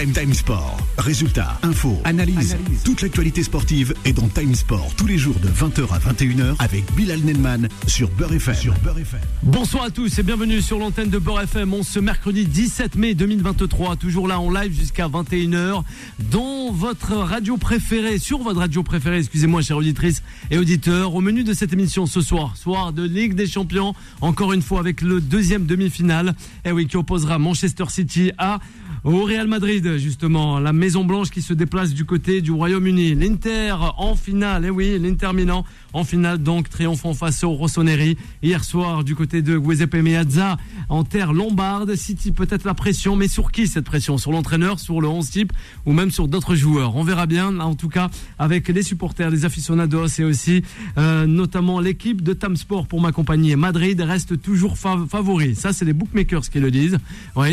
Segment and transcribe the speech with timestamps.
[0.00, 0.78] Time Time Sport.
[0.96, 2.56] Résultats, infos, analyse.
[2.86, 6.90] Toute l'actualité sportive est dans Time Sport tous les jours de 20h à 21h avec
[6.94, 8.54] Bilal Nelman sur Beurre FM.
[8.54, 9.20] Sur Beurre FM.
[9.42, 11.74] Bonsoir à tous et bienvenue sur l'antenne de Beurre FM.
[11.74, 15.82] On ce mercredi 17 mai 2023, toujours là en live jusqu'à 21h
[16.30, 21.14] dans votre radio préférée, sur votre radio préférée, excusez-moi chers auditrices et auditeurs.
[21.14, 24.80] Au menu de cette émission ce soir, soir de Ligue des Champions, encore une fois
[24.80, 26.28] avec le deuxième demi-finale,
[26.64, 28.60] et eh oui, qui opposera Manchester City à
[29.04, 33.14] au Real Madrid, justement, la Maison Blanche qui se déplace du côté du Royaume-Uni.
[33.14, 38.18] L'Inter en finale, eh oui, l'Inter Milan en finale, donc triomphant face au Rossoneri.
[38.42, 40.58] Hier soir, du côté de Giuseppe Meazza,
[40.88, 41.94] en terre lombarde.
[41.94, 44.18] City peut-être la pression, mais sur qui cette pression?
[44.18, 45.52] Sur l'entraîneur, sur le 11 type
[45.86, 46.94] ou même sur d'autres joueurs?
[46.96, 50.62] On verra bien, en tout cas, avec les supporters, les aficionados et aussi
[50.98, 53.56] euh, notamment l'équipe de Tamsport pour m'accompagner.
[53.56, 55.54] Madrid reste toujours favori.
[55.54, 56.98] Ça, c'est les bookmakers qui le disent.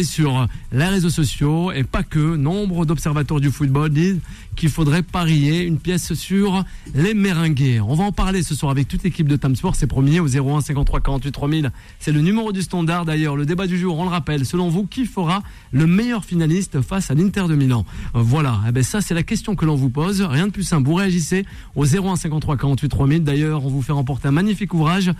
[0.03, 1.36] Sur les réseaux sociaux
[1.73, 2.35] et pas que.
[2.35, 4.19] Nombre d'observateurs du football disent
[4.57, 7.81] qu'il faudrait parier une pièce sur les Meringues.
[7.87, 9.75] On va en parler ce soir avec toute l'équipe de Tamsport.
[9.75, 11.71] C'est premier au 01 53 48 3000.
[11.99, 13.35] C'est le numéro du standard d'ailleurs.
[13.37, 14.45] Le débat du jour, on le rappelle.
[14.45, 17.85] Selon vous, qui fera le meilleur finaliste face à l'Inter de Milan?
[18.13, 18.59] Voilà.
[18.67, 20.21] Eh ben ça, c'est la question que l'on vous pose.
[20.21, 20.87] Rien de plus simple.
[20.87, 23.23] Vous réagissez au 01 53 48 3000.
[23.23, 25.11] D'ailleurs, on vous fait remporter un magnifique ouvrage,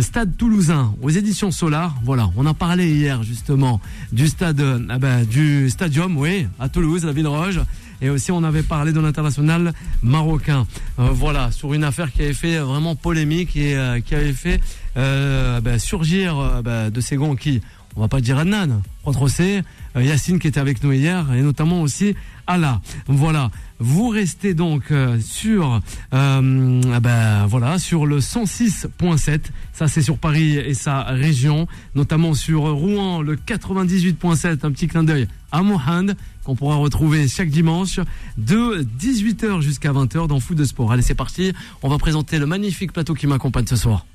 [0.00, 1.96] Stade Toulousain, aux éditions Solar.
[2.04, 2.30] Voilà.
[2.36, 3.80] On a parlé hier justement
[4.12, 7.60] du stade, eh ben, du stadium, oui, à Toulouse, la ville Roge.
[8.04, 10.66] Et aussi, on avait parlé de l'international marocain.
[10.98, 14.60] Euh, voilà, sur une affaire qui avait fait vraiment polémique et euh, qui avait fait
[14.98, 17.62] euh, ben, surgir ben, de ces gants qui,
[17.96, 18.82] on va pas dire Adnan,
[19.28, 19.62] c'est
[19.96, 22.14] Yacine qui était avec nous hier et notamment aussi
[22.46, 22.82] Allah.
[23.06, 23.50] Voilà.
[23.78, 25.80] Vous restez donc sur
[26.12, 29.40] ben, voilà sur le 106.7.
[29.72, 34.58] Ça c'est sur Paris et sa région, notamment sur Rouen le 98.7.
[34.62, 38.00] Un petit clin d'œil à Mohand qu'on pourra retrouver chaque dimanche
[38.38, 40.92] de 18h jusqu'à 20h dans Foot de Sport.
[40.92, 41.52] Allez, c'est parti.
[41.82, 44.06] On va présenter le magnifique plateau qui m'accompagne ce soir.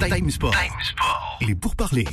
[0.00, 0.54] Time Sport.
[1.40, 2.04] Il est pour parler.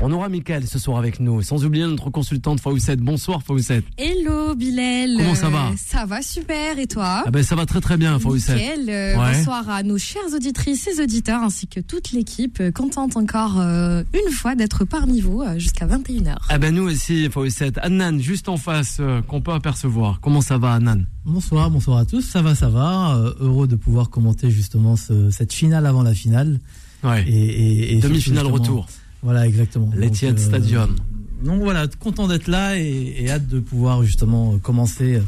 [0.00, 3.00] On aura Mickaël ce soir avec nous, sans oublier notre consultante Fawcett.
[3.00, 3.84] Bonsoir Fawcett.
[3.96, 5.14] Hello Bilal.
[5.16, 8.18] Comment ça va Ça va super et toi ah ben, Ça va très très bien
[8.18, 8.80] Fawcett.
[8.88, 12.58] Euh, bonsoir à nos chères auditrices et auditeurs ainsi que toute l'équipe.
[12.60, 16.36] Euh, contente encore euh, une fois d'être parmi vous jusqu'à 21h.
[16.48, 17.78] Ah ben nous aussi Fawcett.
[17.78, 20.20] Annan juste en face qu'on peut apercevoir.
[20.20, 21.04] Comment ça va Annan?
[21.24, 22.22] Bonsoir, bonsoir à tous.
[22.22, 23.16] Ça va, ça va.
[23.40, 26.58] heureux de pouvoir commenter justement cette finale avant la finale.
[27.04, 27.24] Ouais.
[27.28, 28.86] Et, demi-finale retour.
[29.22, 29.90] Voilà, exactement.
[29.94, 30.96] L'Etihad euh, Stadium.
[31.44, 35.22] Donc voilà, content d'être là et, hâte de pouvoir justement commencer euh,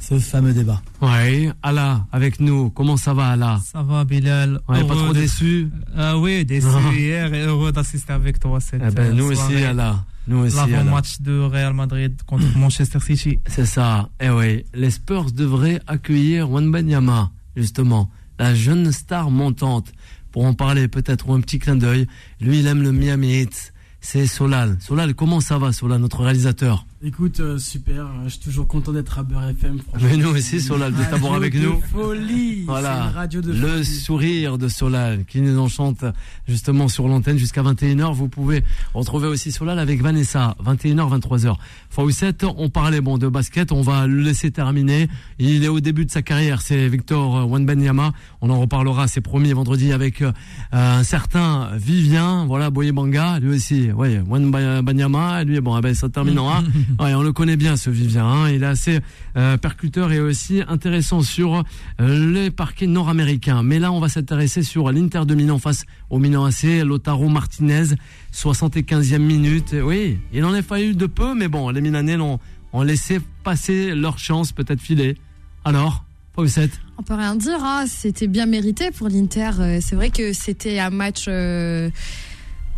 [0.00, 0.82] ce fameux débat.
[1.00, 4.60] Oui, Allah, avec nous, comment ça va Allah Ça va Bilal.
[4.68, 8.82] On n'est pas trop déçu Ah oui, déçu hier et heureux d'assister avec toi cette
[8.86, 10.04] eh ben, Nous aussi Allah.
[10.30, 13.38] L'avant-match de Real Madrid contre Manchester City.
[13.46, 14.08] C'est ça.
[14.20, 19.92] Eh oui, les Spurs devraient accueillir Wanbanyama, justement, la jeune star montante
[20.32, 22.06] pour en parler peut-être ou un petit clin d'œil.
[22.40, 23.72] Lui, il aime le Miami Heat.
[24.00, 24.78] C'est Solal.
[24.80, 26.86] Solal, comment ça va, Solal, notre réalisateur?
[27.02, 28.08] Écoute, euh, super.
[28.24, 29.78] Je suis toujours content d'être à Beurre FM.
[30.02, 31.80] Mais nous aussi, Solal, de t'avoir avec nous.
[31.90, 32.64] Folie.
[32.66, 33.06] Voilà.
[33.06, 36.04] Une radio de le sourire de Solal qui nous enchante
[36.46, 38.12] justement sur l'antenne jusqu'à 21h.
[38.12, 38.62] Vous pouvez
[38.92, 41.56] retrouver aussi Solal avec Vanessa, 21h, 23h.
[41.88, 43.72] Fawcett, on parlait bon de basket.
[43.72, 45.08] On va le laisser terminer.
[45.38, 46.60] Il est au début de sa carrière.
[46.60, 48.12] C'est Victor Wanbanyama.
[48.42, 49.08] On en reparlera.
[49.08, 50.32] C'est promis vendredi avec euh,
[50.72, 52.44] un certain Vivien.
[52.44, 53.38] Voilà, Boyebanga.
[53.40, 53.88] Lui aussi.
[53.90, 55.44] Oui, Wanbanyama.
[55.44, 56.62] Lui, bon, eh ben, ça terminera.
[56.98, 58.26] Ouais, on le connaît bien ce Vivien.
[58.26, 58.50] Hein.
[58.50, 59.00] Il est assez
[59.36, 61.62] euh, percuteur et aussi intéressant sur
[62.00, 63.62] euh, les parquets nord-américains.
[63.62, 66.84] Mais là, on va s'intéresser sur l'Inter de Milan face au Milan AC.
[66.84, 67.94] Lotaro Martinez,
[68.34, 69.74] 75e minute.
[69.82, 72.38] Oui, il en a fallu de peu, mais bon, les Milanais l'ont
[72.72, 75.16] ont laissé passer leur chance, peut-être filer.
[75.64, 76.04] Alors,
[76.36, 77.84] Fawcett On peut rien dire, hein.
[77.88, 79.50] c'était bien mérité pour l'Inter.
[79.58, 81.24] Euh, c'est vrai que c'était un match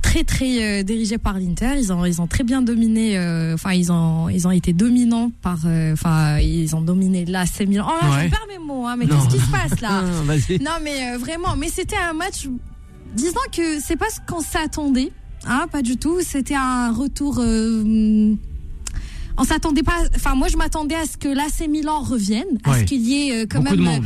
[0.02, 1.74] très très euh, dirigé par l'Inter.
[1.78, 3.16] Ils ont ils ont très bien dominé.
[3.16, 5.58] Euh, enfin ils ont ils ont été dominants par.
[5.64, 7.87] Euh, enfin ils ont dominé l'AC Milan.
[7.88, 8.87] Oh là, je perds mes mots.
[8.87, 10.02] Hein, mais qu'est-ce qui se passe là
[10.60, 11.56] Non mais vraiment.
[11.56, 12.49] Mais c'était un match.
[13.14, 15.12] Disons que c'est pas ce qu'on s'attendait.
[15.46, 16.20] Hein, pas du tout.
[16.22, 17.38] C'était un retour.
[17.38, 18.37] on
[19.44, 19.96] s'attendait pas.
[20.14, 23.46] Enfin moi je m'attendais à ce que l'AC Milan revienne, à ce qu'il y ait
[23.46, 24.02] quand même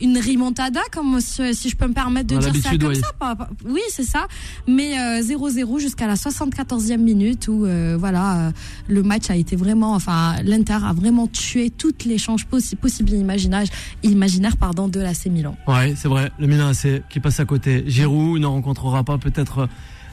[0.00, 3.48] une rimontada, comme si, je peux me permettre de dire ça comme ça.
[3.66, 4.26] oui, c'est ça.
[4.66, 8.50] Mais 0-0 euh, jusqu'à la 74e minute où euh, voilà, euh,
[8.88, 13.18] le match a été vraiment, enfin, l'Inter a vraiment tué toutes les chances possibles et
[13.18, 13.66] imaginaires,
[14.02, 15.56] imaginaires pardon, de l'AC Milan.
[15.66, 16.30] Ouais, c'est vrai.
[16.38, 17.84] Le Milan AC qui passe à côté.
[17.86, 19.68] Giroud ne rencontrera pas peut-être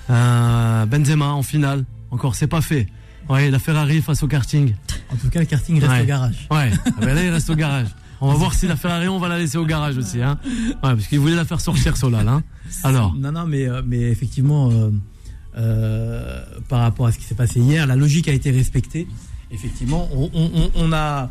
[0.08, 1.86] Benzema en finale.
[2.12, 2.88] Encore, c'est pas fait.
[3.30, 4.74] Ouais, la Ferrari face au karting.
[5.12, 6.02] En tout cas, le karting reste Ouais.
[6.02, 6.48] au garage.
[6.52, 7.88] Ouais, ah ben là, il reste au garage.
[8.22, 10.22] On va voir si la Ferrari, on va la laisser au garage aussi.
[10.22, 10.40] Hein.
[10.46, 12.28] Ouais, parce qu'il voulait la faire sortir, Solal.
[12.28, 12.44] Hein.
[12.84, 14.90] Alors, Non, non, mais, euh, mais effectivement, euh,
[15.58, 19.08] euh, par rapport à ce qui s'est passé hier, la logique a été respectée.
[19.52, 20.10] Effectivement,
[20.76, 21.30] on, a.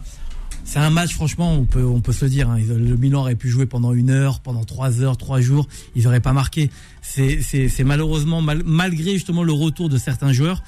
[0.64, 2.48] C'est un match, franchement, on peut, on peut se le dire.
[2.48, 2.58] hein.
[2.66, 5.68] Le Milan aurait pu jouer pendant une heure, pendant trois heures, trois jours.
[5.94, 6.70] Ils n'auraient pas marqué.
[7.02, 10.62] C'est malheureusement, mal- malgré justement le retour de certains joueurs,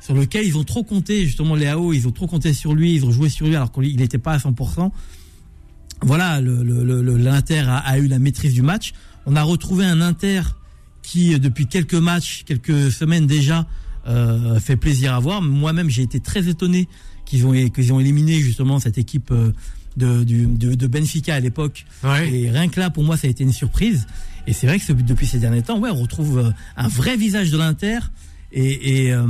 [0.00, 3.04] sur lequel ils ont trop compté, justement, Léao, ils ont trop compté sur lui, ils
[3.04, 4.90] ont joué sur lui alors qu'il n'était pas à 100%.
[6.02, 8.92] Voilà, le- le- le- le- l'Inter a, a eu la maîtrise du match.
[9.26, 10.42] On a retrouvé un Inter
[11.02, 13.66] qui, euh, depuis quelques matchs, quelques semaines déjà,
[14.06, 15.42] euh, fait plaisir à voir.
[15.42, 16.88] Moi-même, j'ai été très étonné
[17.26, 19.52] qu'ils ont, qu'ils ont éliminé justement cette équipe euh,
[19.96, 21.84] de, du- de, de Benfica à l'époque.
[22.04, 22.30] ouais.
[22.32, 24.06] Et rien que là, pour moi, ça a été une surprise.
[24.46, 27.16] Et c'est vrai que ce- depuis ces derniers temps, ouais, on retrouve euh, un vrai
[27.16, 27.98] visage de l'Inter.
[28.52, 29.26] Et, et, euh,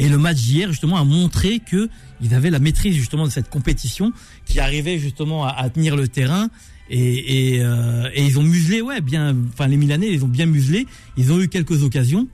[0.00, 1.90] et le match d'hier, justement, a montré que
[2.22, 4.12] ils avaient la maîtrise justement de cette compétition,
[4.46, 6.48] qui arrivait justement à, tenir le terrain.
[6.88, 9.36] Et, et, euh, et ils ont muselé, ouais, bien.
[9.52, 10.86] Enfin, les Milanais, ils ont bien muselé.
[11.18, 12.28] Ils ont eu quelques occasions,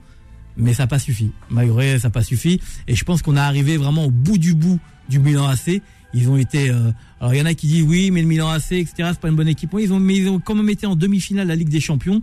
[0.55, 1.31] mais ça n'a pas suffi.
[1.49, 2.61] Malgré, ça n'a pas suffi.
[2.87, 4.79] Et je pense qu'on est arrivé vraiment au bout du bout
[5.09, 5.81] du Milan AC.
[6.13, 6.69] Ils ont été.
[6.69, 9.09] euh, alors il y en a qui disent oui, mais le Milan AC, etc.
[9.11, 9.75] C'est pas une bonne équipe.
[9.77, 12.21] Ils ont, mais ils ont quand même été en demi-finale de la Ligue des Champions.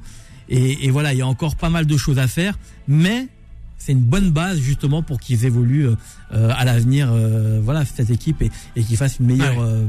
[0.49, 3.29] Et voilà, il y a encore pas mal de choses à faire, mais
[3.79, 5.97] c'est une bonne base justement pour qu'ils évoluent euh,
[6.33, 7.09] euh, à l'avenir.
[7.13, 9.65] euh, voilà, cette équipe et, et qu'ils fassent une meilleure, Ouais.
[9.67, 9.87] euh,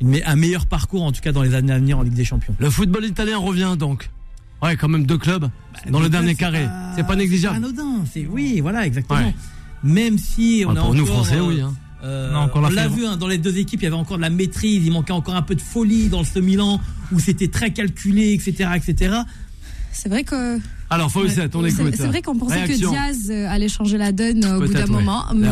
[0.00, 2.14] une me- un meilleur parcours en tout cas dans les années à venir en Ligue
[2.14, 2.54] des Champions.
[2.58, 4.10] Le football italien revient donc.
[4.62, 5.48] Ouais, quand même deux clubs
[5.90, 6.66] dans le dernier carré.
[6.96, 7.56] C'est pas négligeable.
[7.56, 8.04] Anodin.
[8.12, 9.20] C'est oui, voilà, exactement.
[9.20, 9.34] Ouais.
[9.82, 11.60] Même si on Ouais, a pour nous Français, euh, oui.
[11.62, 11.72] Hein.
[12.04, 12.94] euh, On la on l'a fièvre.
[12.96, 15.12] vu hein, dans les deux équipes, il y avait encore de la maîtrise, il manquait
[15.14, 16.78] encore un peu de folie dans ce Milan
[17.12, 19.16] où c'était très calculé, etc., etc.
[19.92, 20.58] C'est vrai que
[20.92, 21.94] Alors, Fawcett, on écoute.
[21.96, 22.90] C'est vrai qu'on pensait Réaction.
[22.90, 25.48] que Diaz euh, allait changer la donne au bout d'un moment, mais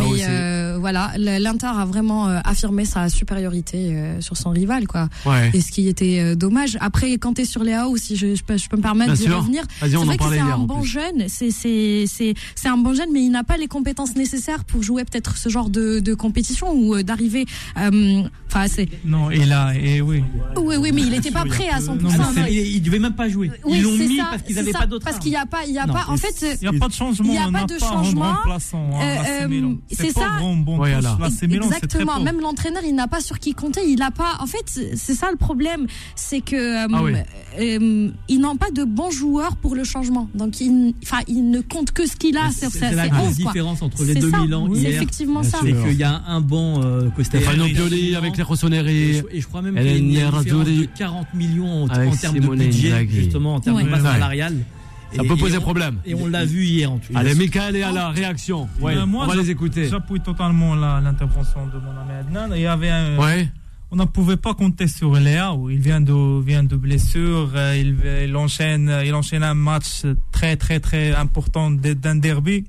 [0.78, 5.08] voilà, le- l'Inter a vraiment euh, affirmé sa supériorité euh, sur son rival, quoi.
[5.26, 5.50] Ouais.
[5.54, 6.76] Et ce qui était euh, dommage.
[6.80, 9.64] Après, quand t'es sur Léo, si je, je, peux, je peux me permettre d'y revenir,
[9.80, 10.88] c'est vrai que c'est un bon plus.
[10.88, 11.24] jeune.
[11.28, 14.82] C'est c'est c'est c'est un bon jeune, mais il n'a pas les compétences nécessaires pour
[14.82, 17.44] jouer peut-être ce genre de, de compétition ou euh, d'arriver.
[17.78, 20.24] euh, Enfin, c'est Non, et là, et oui.
[20.56, 21.86] oui, oui, mais il n'était pas prêt à 100%.
[22.00, 23.50] Non, Ah non, non, c'est- il, il devait même pas jouer.
[23.64, 25.04] oui, Ils l'ont c'est mis ça, parce qu'ils n'avaient pas d'autre.
[25.04, 26.06] Parce qu'il n'y a pas, il y a Non, pas.
[26.08, 27.28] En fait, Il n'y a pas de changement.
[27.28, 28.24] Il y a pas de changement.
[28.24, 28.38] hein,
[28.74, 30.28] Euh, euh, c'est ça.
[30.76, 32.20] Bon Milan, c'est très Exactement.
[32.20, 33.80] Même l'entraîneur, il n'a pas sur qui compter.
[33.86, 34.36] Il n'a pas.
[34.40, 37.12] En fait, c'est ça le problème, c'est que euh, Ah oui.
[37.60, 40.28] euh, ils n'ont pas de bons joueurs pour le changement.
[40.34, 42.50] Donc, il, enfin, il ne compte que ce qu'il a.
[42.50, 43.52] C'est C'est c'est la c'est grosse 11, quoi.
[43.52, 44.30] différence entre les C'est deux.
[44.30, 44.90] Milan C'est hier.
[44.92, 45.58] effectivement ça.
[45.62, 48.96] C'est qu'il y a un banc euh, Stefano Pioli avec les Rossoneri.
[48.96, 50.78] Et je, et je crois même qu'il y a Hélène une différence Nerazzurri.
[50.78, 54.56] de 40 millions en, termes de budget, justement, en termes de masse salariale.
[55.14, 55.96] Ça Et- peut et poser on- problème.
[56.04, 57.18] Et on l'a vu hier en tout cas.
[57.20, 58.68] Allez, Michael est à la réaction.
[58.80, 59.88] Ouais, Euh, moi, on va les écouter.
[59.88, 62.54] J'appuie totalement l'intervention de mon ami Adnan.
[62.54, 63.48] Il y avait un- Ouais.
[63.90, 65.70] on ne pouvait pas compter sur Léao.
[65.70, 67.50] Il vient de, vient de blessure.
[67.54, 67.96] euh, Il,
[68.28, 72.64] il enchaîne, il enchaîne un match très, très, très important d'un derby.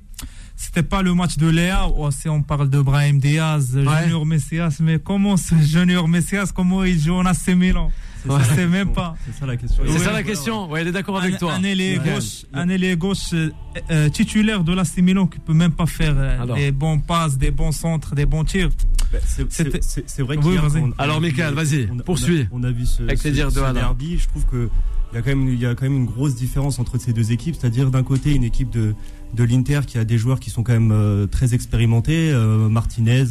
[0.56, 1.94] C'était pas le match de Léao.
[1.96, 3.84] Oh, si on parle de Brahim Diaz, Ouais.
[4.04, 7.90] Junior Messias, mais comment ce Junior Messias, comment il joue en AC Milan?
[8.28, 8.44] Ouais.
[8.54, 9.16] Sais même pas.
[9.26, 9.82] C'est ça la question.
[9.86, 10.70] C'est Ouais, ça la ouais, question.
[10.70, 11.54] Ouais, elle est d'accord avec toi.
[11.54, 12.12] un ailier Ouais.
[12.14, 13.50] gauche, un ailier gauche euh,
[13.90, 16.56] euh, titulaire de l'AC Milan qui peut même pas faire euh, Alors.
[16.56, 18.68] des bons passes, des bons centres, des bons tirs.
[19.12, 22.46] Bah, c'est- C'est c'est- c'est vrai Oui, Alors, on a vu- Michael, vas-y, poursuis.
[22.52, 23.72] On a, on a vu ce, Avec ce- les dires de ce Alain.
[23.72, 24.18] derby.
[24.18, 24.68] Je trouve que
[25.12, 27.12] il y a quand même il y a quand même une grosse différence entre ces
[27.12, 27.56] deux équipes.
[27.58, 28.94] C'est-à-dire d'un côté une équipe de
[29.34, 33.24] de l'Inter qui a des joueurs qui sont quand même euh, très expérimentés, euh, Martinez.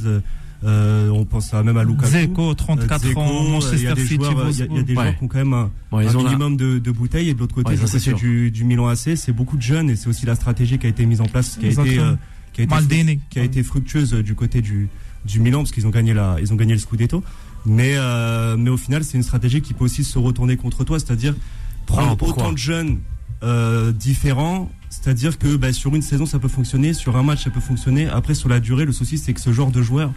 [0.63, 2.07] Euh, on pense à même à Lukaku.
[2.11, 4.57] Zeko, 34 Zeko, ans, il y a Manchester des City, joueurs, il y a- il
[4.59, 4.85] y a Wolfsburg.
[4.85, 6.91] des joueurs qui ont quand même un, Bon, ils un ont la- minimum de, de
[6.91, 9.89] bouteilles et de l'autre côté, Ouais, c'est du, du Milan AC, c'est beaucoup de jeunes
[9.89, 12.15] et c'est aussi la stratégie qui a été mise en place, qui a été, euh,
[12.53, 13.19] qui a été, Maldini.
[13.29, 14.89] qui a été fructueuse du côté du,
[15.25, 17.23] du Milan parce qu'ils ont gagné la, ils ont gagné le Scudetto.
[17.65, 20.97] Mais, euh, mais au final, c'est une stratégie qui peut aussi se retourner contre toi,
[20.99, 21.35] c'est-à-dire
[21.85, 22.99] prendre autant de jeunes
[23.43, 24.69] euh, différents.
[24.89, 28.07] C'est-à-dire que bah, sur une saison ça peut fonctionner, sur un match ça peut fonctionner.
[28.07, 30.11] Après sur la durée, le souci c'est que ce genre de joueurs,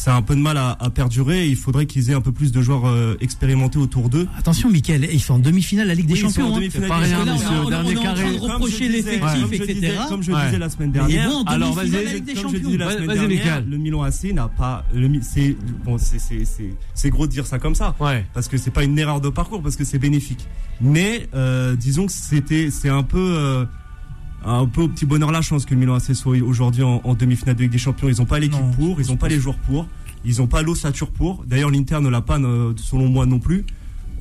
[0.00, 1.48] ça a un peu de mal à, à perdurer.
[1.48, 4.28] Il faudrait qu'ils aient un peu plus de joueurs euh, expérimentés autour d'eux.
[4.38, 6.46] Attention, Michael, ils sont en demi-finale de la Ligue des Oui, ils sont Champions.
[6.46, 6.60] en hein.
[6.60, 7.32] demi-finale Champions.
[7.34, 7.48] Monsieur.
[7.48, 8.34] on- on- Dernier on est en train carré.
[8.34, 9.92] de reprocher l'effectif, etc.
[10.08, 10.44] Comme je Ouais.
[10.46, 11.28] disais la semaine dernière.
[11.28, 11.90] vont en Alors, demi-finale vas-y.
[12.04, 12.68] de la Ligue des Comme je Champions.
[12.68, 14.84] disais la semaine dernière, le Milan AC n'a pas.
[15.22, 18.24] C'est bon, c'est- gros de dire ça comme ça, Ouais.
[18.34, 20.46] parce que c'est pas une erreur de parcours, parce que c'est bénéfique.
[20.80, 23.64] Mais euh, disons que c'était c'est un peu euh,
[24.44, 27.14] un peu au petit bonheur la chance que le Milan AC soit aujourd'hui en, en
[27.14, 28.08] demi-finale de Ligue des Champions.
[28.08, 29.86] Ils ont pas l'équipe pour, ils ont pas les joueurs pour,
[30.24, 31.44] ils ont pas l'ossature pour.
[31.46, 32.36] D'ailleurs, l'Inter ne l'a pas,
[32.76, 33.64] selon moi non plus.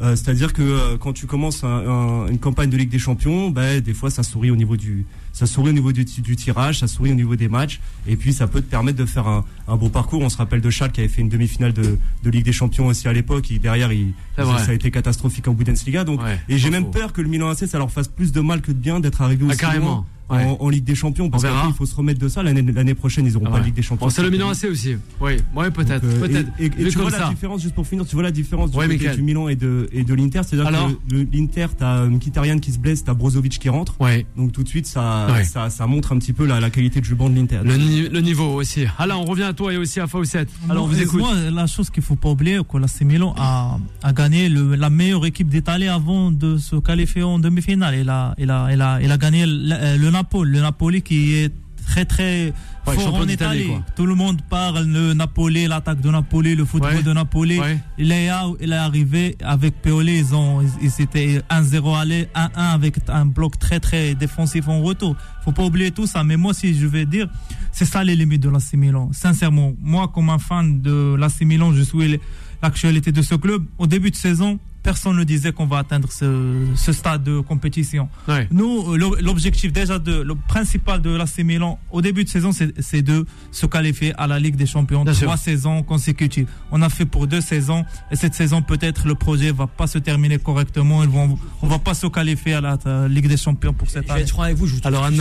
[0.01, 3.49] Euh, C'est-à-dire que euh, quand tu commences un- un- une campagne de Ligue des Champions,
[3.49, 6.79] bah, des fois ça sourit au niveau du, ça sourit au niveau du, du tirage,
[6.79, 9.45] ça sourit au niveau des matchs, et puis ça peut te permettre de faire un,
[9.67, 10.21] un beau parcours.
[10.21, 12.87] On se rappelle de Schalke qui avait fait une demi-finale de, de Ligue des Champions
[12.87, 13.51] aussi à l'époque.
[13.51, 16.03] Et derrière, il, ça a été catastrophique en Bundesliga.
[16.03, 16.91] Donc, Ouais, et j'ai même faux.
[16.91, 19.21] peur que le Milan AC ça leur fasse plus de mal que de bien d'être
[19.21, 19.85] arrivé Ah, aussi carrément.
[19.87, 20.43] loin Ouais.
[20.43, 21.29] en, en Ligue des Champions.
[21.29, 21.59] Parce On verra.
[21.61, 22.43] qu'après, il faut se remettre de ça.
[22.43, 24.09] L'année prochaine, ils auront Ah pas de Ligue des Champions.
[24.09, 24.97] C'est le Milan AC aussi.
[25.21, 26.03] Oui, ouais, peut-être.
[26.03, 26.49] Euh, peut-être.
[26.59, 28.71] Et, et- et Vu tu vois la différence, juste pour finir, tu vois la différence
[28.71, 30.41] du côté Milan et de, et de l'Inter.
[30.45, 30.69] C'est-à-dire
[31.09, 33.95] que l'Inter, t'as Mkhitaryan qui se blesse, t'as Brozovic qui rentre.
[34.35, 35.43] Donc tout de suite, ça, Ouais.
[35.43, 37.59] ça, ça montre un petit peu la, la qualité du banc de l'Inter.
[37.63, 38.85] Le, ni- le niveau aussi.
[38.97, 40.47] Alors, on revient à toi et aussi à Fawcett.
[40.69, 41.19] Alors, on vous écoute.
[41.19, 44.89] Moi, la chose qu'il faut pas oublier, que l'AC Milan a, a gagné le- la
[44.89, 47.95] meilleure équipe d'Italie avant de se qualifier en demi-finale.
[47.99, 51.33] Il a, il a, il a, il a gagné le, le Napoli, le Napoli qui
[51.35, 51.51] est
[51.87, 52.53] très très
[52.95, 53.27] Ouais, champion en
[53.67, 53.83] quoi.
[53.95, 57.03] Tout le monde parle de Napoli, l'attaque de Napoli, le football Ouais.
[57.03, 57.59] de Napoli.
[57.59, 57.79] Ouais.
[57.97, 60.61] Il est, là- il est arrivé avec Pioli, ils ont,
[60.99, 65.15] étaient 1-0 aller, 1-1 avec un bloc très très défensif en retour.
[65.43, 66.23] Faut pas oublier tout ça.
[66.23, 67.27] Mais moi, si je vais dire,
[67.71, 69.09] c'est ça les limites de l'AC Milan.
[69.13, 72.19] Sincèrement, moi, comme un fan de l'AC Milan, je suis
[72.61, 73.63] l'actualité de ce club.
[73.77, 78.07] Au début de saison, personne ne disait qu'on va atteindre ce, ce stade de compétition.
[78.29, 78.47] Ouais.
[78.51, 82.51] Nous, euh, l'o- l'objectif déjà de, le principal de l'AC Milan au début de saison,
[82.53, 85.43] c'est de se qualifier à la Ligue des Champions Bien trois sûr.
[85.43, 86.47] saisons consécutives.
[86.71, 89.97] On a fait pour deux saisons et cette saison peut-être le projet va pas se
[89.97, 91.03] terminer correctement.
[91.03, 94.07] Ils vont, on va pas se qualifier à la euh, Ligue des Champions pour cette
[94.07, 94.21] Je année.
[94.21, 95.17] être franc avec vous, je vous Alors, le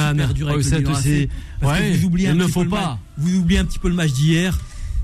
[1.60, 2.80] parce que Ouais, vous oubliez il un ne petit faut peu le pas.
[2.90, 4.56] match- Vous oubliez un petit peu le match d'hier.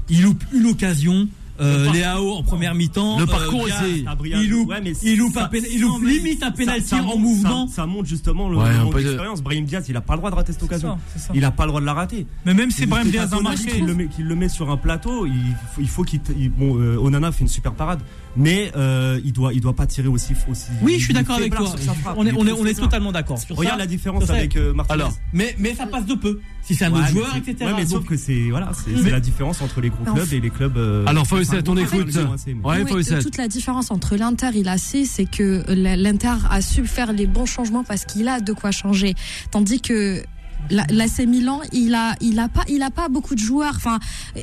[0.08, 1.26] Il loupe une occasion.
[1.62, 3.18] Euh, Léao en première mi-temps.
[3.18, 4.04] Le euh, parcours aussi.
[4.24, 6.82] Il loupe, Ouais, mais il loupe, ça- un péna- il ça- loupe limite un pénalty
[6.88, 7.66] ça- ça en mouvement.
[7.68, 9.42] Ça, ça montre justement le, Ouais, le de- d'expérience.
[9.42, 10.88] Brahim Diaz, il a pas le droit de rater cette occasion.
[10.90, 11.32] ça, c'est ça.
[11.34, 12.26] Il a pas le droit de la rater.
[12.44, 14.76] Mais même si Brahim Diaz a marqué, qu'il le, met, qu'il le met sur un
[14.76, 15.32] plateau, il
[15.74, 16.20] faut, il faut qu'il.
[16.20, 18.00] t- bon, euh, Onana fait une super parade,
[18.36, 20.32] mais euh, il doit, il doit pas tirer aussi.
[20.50, 21.66] aussi Oui, je suis d'accord avec toi.
[22.00, 22.14] frappe.
[22.16, 23.38] On est, on est, on est totalement d'accord.
[23.50, 23.78] Regarde ça.
[23.78, 24.94] la différence avec euh, Martinez.
[25.02, 26.40] Alors, Mais, mais ça passe de peu.
[26.62, 27.56] Si c'est un Ouais, autre joueur, etc.
[27.60, 30.40] Ouais, mais Donc, sauf que c'est voilà, c'est la différence entre les gros clubs et
[30.40, 30.76] les clubs.
[30.76, 32.16] euh, Alors, enfin, Fawcett, on gros écoute.
[32.64, 32.84] Ouais,
[33.20, 37.26] toute la différence entre l'Inter et l'AC, c'est que la- l'Inter a su faire les
[37.26, 39.14] bons changements parce qu'il a de quoi changer.
[39.50, 40.22] Tandis que la-
[40.70, 43.74] l'AC Milan, il a, il a pas, il a pas beaucoup de joueurs.
[43.76, 43.98] Enfin,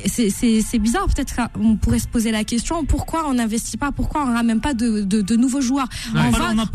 [0.06, 1.06] c'est- c'est c'est bizarre.
[1.06, 4.74] Peut-être qu'on pourrait se poser la question pourquoi on n'investit pas, pourquoi on ramène pas
[4.74, 5.88] de, de, de nouveaux joueurs?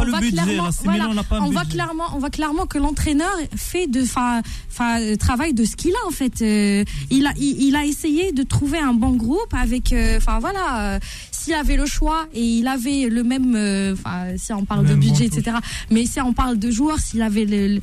[0.07, 1.13] on va clairement- voilà, Milan
[1.47, 5.75] on voit clairement, on voit clairement que l'entraîneur fait de, enfin, enfin, travaille de ce
[5.75, 6.41] qu'il a en fait.
[6.41, 10.39] Euh, il a, il, il a essayé de trouver un bon groupe avec, euh, enfin
[10.39, 10.99] voilà, euh,
[11.31, 14.89] s'il avait le choix et il avait le même, euh, enfin, si on parle Le
[14.91, 15.57] de budget, etc.
[15.91, 17.81] Mais si on parle de joueurs, s'il avait le, le,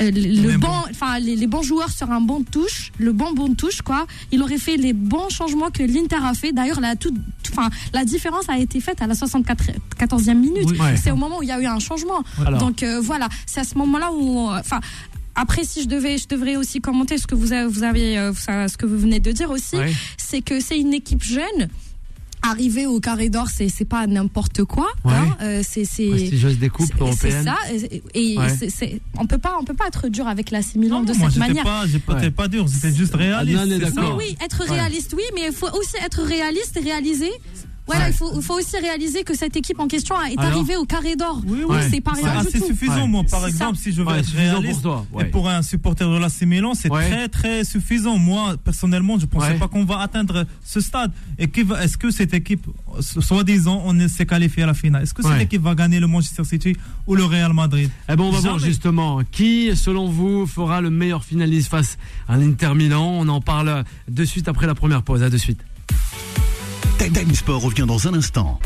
[0.00, 3.54] euh, le- bon, enfin, les, les bons joueurs sur un bon touche, le bon bon
[3.54, 6.52] touche, quoi, il aurait fait les bons changements que l'Inter a fait.
[6.52, 7.14] D'ailleurs, la toute,
[7.52, 10.66] enfin, la différence a été faite à la 74e minute.
[10.70, 10.78] Oui.
[10.78, 10.96] Ouais.
[10.96, 12.22] C'est au moment où il y a eu un changement.
[12.46, 12.60] Alors.
[12.60, 14.80] Donc euh, voilà, c'est à ce moment-là où, euh, enfin.
[15.38, 18.76] Après, si je devais, je devrais aussi commenter ce que vous avez, vous avez, ce
[18.78, 19.92] que vous venez de dire aussi, Ouais.
[20.16, 21.68] c'est que c'est une équipe jeune.
[22.48, 24.86] Arriver au carré d'or, c'est c'est pas n'importe quoi.
[25.04, 25.12] Ouais.
[25.14, 27.00] hein, euh, c'est c'est Prestigieuse des coupes c'est- c'est
[27.32, 27.44] européennes.
[27.44, 27.56] ça.
[27.72, 28.48] Et, et Ouais.
[28.56, 31.12] c'est- c'est- on peut pas, on peut pas être dur avec la Milan Non, de
[31.12, 31.64] non, moi, cette j'étais manière.
[31.64, 32.30] pas, j'étais Ouais.
[32.30, 33.58] pas dur, c'était juste réaliste.
[33.58, 33.90] Est c'est ça.
[33.90, 34.16] d'accord.
[34.18, 34.70] Oui, oui, être Ouais.
[34.76, 37.30] réaliste, oui, mais il faut aussi être réaliste et réaliser.
[37.86, 38.10] Voilà, Ouais.
[38.10, 40.84] il, faut, il faut aussi réaliser que cette équipe en question est Alors arrivée au
[40.84, 41.40] carré d'or.
[41.46, 42.66] Oui, Oui, c'est pas C'est rien du assez tout.
[42.66, 43.08] suffisant, Ouais.
[43.08, 43.82] moi, par exemple, ça.
[43.84, 44.82] si je veux Ouais, être suffisant réaliste.
[44.82, 45.22] pour toi.
[45.22, 47.08] Et pour un supporter de l'AC Milan, c'est Ouais.
[47.08, 48.18] très très suffisant.
[48.18, 49.58] Moi, personnellement, je pensais Ouais.
[49.58, 51.12] pas qu'on va atteindre ce stade.
[51.38, 51.44] Et
[51.80, 52.66] est-ce que cette équipe,
[53.00, 55.04] so- soi-disant, on s'est qualifié à la finale?
[55.04, 55.42] Est-ce que cette Ouais.
[55.44, 56.76] équipe va gagner le Manchester City
[57.06, 57.88] ou le Real Madrid?
[58.08, 62.36] Eh ben, on va voir justement qui, selon vous, fera le meilleur finaliste face à
[62.36, 63.06] l'Inter Milan?
[63.20, 65.22] On en parle de suite après la première pause.
[65.22, 65.60] À de suite.
[67.16, 68.58] Time Sport revient dans un instant.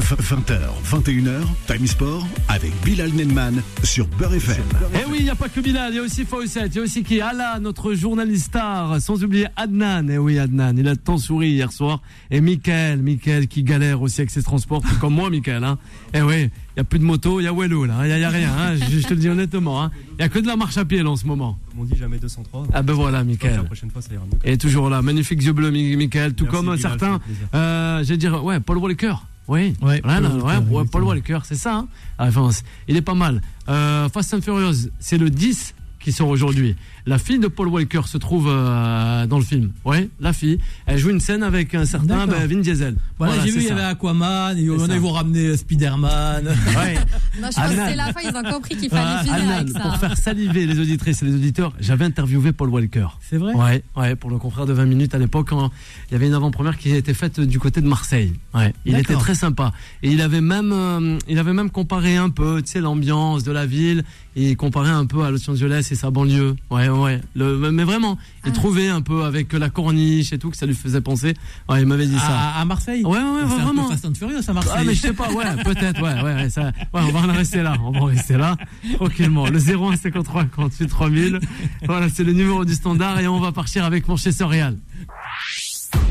[0.00, 0.58] 20h,
[0.90, 4.62] 21h, Time Sport avec Bilal Nenman sur Beurre FM.
[4.94, 6.80] Eh oui, il n'y a pas que Bilal, il y a aussi Fawcett, il y
[6.80, 10.08] a aussi qui Allah, notre journaliste star, sans oublier Adnan.
[10.08, 12.00] Eh oui, Adnan, il a tant souri hier soir.
[12.30, 15.62] Et Mickaël, Mickaël qui galère aussi avec ses transports, tout comme moi, Mickaël.
[15.64, 15.76] Hein.
[16.14, 18.24] Eh oui, il n'y a plus de moto, il y a Wello là, il n'y
[18.24, 18.76] a, a rien, hein.
[18.76, 19.82] je, je te le dis honnêtement.
[19.82, 19.90] hein.
[20.12, 21.58] Il n'y a que de la marche à pied là en ce moment.
[21.70, 22.68] Comme on dit, jamais 203.
[22.72, 23.64] Ah ben voilà, Donc, La Mickaël.
[23.64, 24.38] prochaine fois, ça ira mieux.
[24.50, 27.20] Et toujours là, magnifique yeux bleus, Mi- Mickaël, tout Merci, comme Bilal, certains.
[27.54, 29.14] Euh, J'allais dire, ouais, Paul Walker.
[29.50, 31.02] Oui, Ouais, Paul Walker, ouais, Paul.
[31.02, 31.74] Walker, c'est ça.
[31.74, 31.88] Hein
[32.20, 32.62] la référence.
[32.86, 33.42] Il est pas mal.
[33.68, 36.76] Euh, Fast and Furious, c'est le 10 qui sort aujourd'hui.
[37.10, 39.72] La fille de Paul Walker se trouve euh, dans le film.
[39.84, 40.60] Ouais, la fille.
[40.86, 42.94] Elle joue une scène avec un certain ben, Vin Diesel.
[43.18, 46.44] Voilà, j'ai vu, il y avait Aquaman, et on a vont ramener Spider-Man.
[46.70, 46.94] Ouais.
[47.42, 49.80] Non, je pense que la fin, ils ont compris qu'il fallait Ah, finir avec ça.
[49.80, 53.08] pour faire saliver les auditrices et les auditeurs, j'avais interviewé Paul Walker.
[53.28, 56.28] C'est vrai Ouais, ouais, pour le confrère de 20 minutes à l'époque, il y avait
[56.28, 58.34] une avant-première qui a été faite du côté de Marseille.
[58.54, 59.72] Ouais, il était très sympa.
[60.04, 63.50] Et il avait même, euh, il avait même comparé un peu, tu sais, l'ambiance de
[63.50, 64.04] la ville,
[64.36, 66.54] et il comparait un peu à Los Angeles et sa banlieue.
[66.70, 66.99] Ouais, ouais.
[67.34, 68.54] Le, mais vraiment, il Ah.
[68.54, 71.34] trouvait un peu avec la corniche et tout que ça lui faisait penser.
[71.68, 72.26] Ouais, il m'avait dit ça.
[72.56, 73.84] à, à Marseille Ouais, ouais, ouais, C'est un vraiment.
[73.84, 74.72] peu Fast and Furious à Marseille.
[74.76, 77.32] Ah mais je sais pas, ouais, peut-être, ouais, ouais, ouais, ça, ouais, on va en
[77.32, 78.56] rester là, on va en rester là,
[78.96, 79.46] tranquillement.
[79.48, 81.40] Le 01 53 48 3000,
[81.86, 84.76] voilà, c'est le numéro du standard et on va partir avec Manchester Real.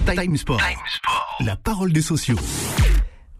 [0.05, 0.61] Time Sport.
[1.41, 2.35] La parole des sociaux.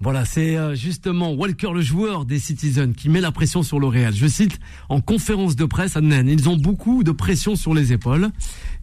[0.01, 3.87] Voilà, c'est euh, justement Walker, le joueur des Citizens, qui met la pression sur le
[3.87, 4.15] Real.
[4.15, 7.91] Je cite, en conférence de presse à Nen, ils ont beaucoup de pression sur les
[7.91, 8.29] épaules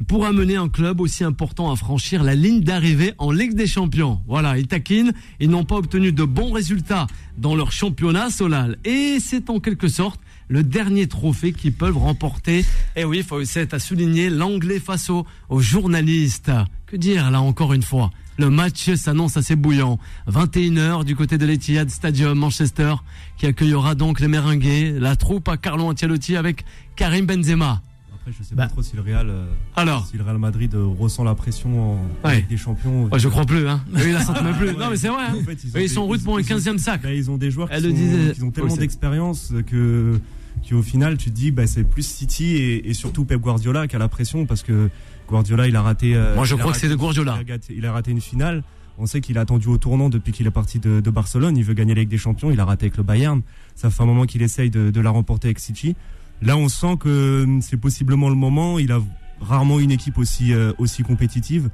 [0.08, 4.20] pour amener un club aussi important à franchir la ligne d'arrivée en Ligue des Champions.
[4.26, 7.06] Voilà, ils taquinent, ils n'ont pas obtenu de bons résultats
[7.38, 8.76] dans leur championnat Solal.
[8.84, 12.62] Et c'est en quelque sorte le dernier trophée qu'ils peuvent remporter.
[12.94, 16.52] Et oui, faut c'est à souligner l'anglais face aux, aux journalistes.
[16.84, 18.10] Que dire là encore une fois?
[18.38, 19.98] Le match s'annonce assez bouillant.
[20.28, 22.94] 21h du côté de l'Etihad Stadium Manchester
[23.38, 26.64] qui accueillera donc les Merengues, la troupe à Carlo Ancelotti avec
[26.96, 27.80] Karim Benzema.
[28.14, 28.64] Après, je sais Bah.
[28.64, 31.92] pas trop si le Real, euh, Alors, si le Real Madrid euh, ressent la pression
[31.92, 32.44] en Ouais.
[32.48, 33.04] Des Champions.
[33.06, 33.80] ouais, je crois plus hein.
[33.96, 34.72] Eux, ils la sentent même plus.
[34.76, 35.24] Non mais c'est vrai.
[35.30, 35.36] hein.
[35.40, 37.02] En fait, ils sont en route pour un ils ont- 15e sac.
[37.02, 38.32] bah, ils ont des joueurs qui, Elle le sont- disait.
[38.32, 40.18] qui ont tellement d'expérience que,
[40.62, 43.86] qui au final, tu te dis, bah, c'est plus City et, et surtout Pep Guardiola
[43.86, 44.90] qui a la pression parce que
[45.26, 46.14] Guardiola, il a raté.
[46.14, 47.38] euh, Moi je il crois que c'est de Guardiola.
[47.44, 48.62] Il a, raté- il a raté une finale.
[48.98, 51.56] On sait qu'il a attendu au tournant depuis qu'il est parti de, de Barcelone.
[51.56, 52.50] Il veut gagner la Ligue des Champions.
[52.50, 53.42] Il a raté avec le Bayern.
[53.74, 55.94] Ça fait un moment qu'il essaye de, de la remporter avec City.
[56.40, 58.78] Là, on sent que hum, c'est possiblement le moment.
[58.78, 59.00] Il a
[59.40, 61.68] rarement une équipe aussi, euh, aussi compétitive.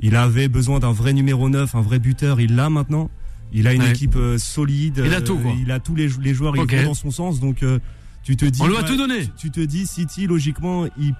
[0.00, 2.40] Il avait besoin d'un vrai numéro 9, un vrai buteur.
[2.40, 3.10] Il l'a maintenant.
[3.52, 3.90] Il a une Ouais.
[3.90, 5.02] équipe euh, solide.
[5.04, 5.52] Il a tout, euh, quoi.
[5.60, 6.54] Il a tous les, jou- les joueurs.
[6.58, 6.72] Ok.
[6.72, 7.38] Ils vont dans son sens.
[7.38, 7.78] Donc, euh,
[8.22, 8.62] tu te dis.
[8.62, 9.24] On lui a ouais, tout donné.
[9.26, 11.12] tu- Tu te dis, City, logiquement, ils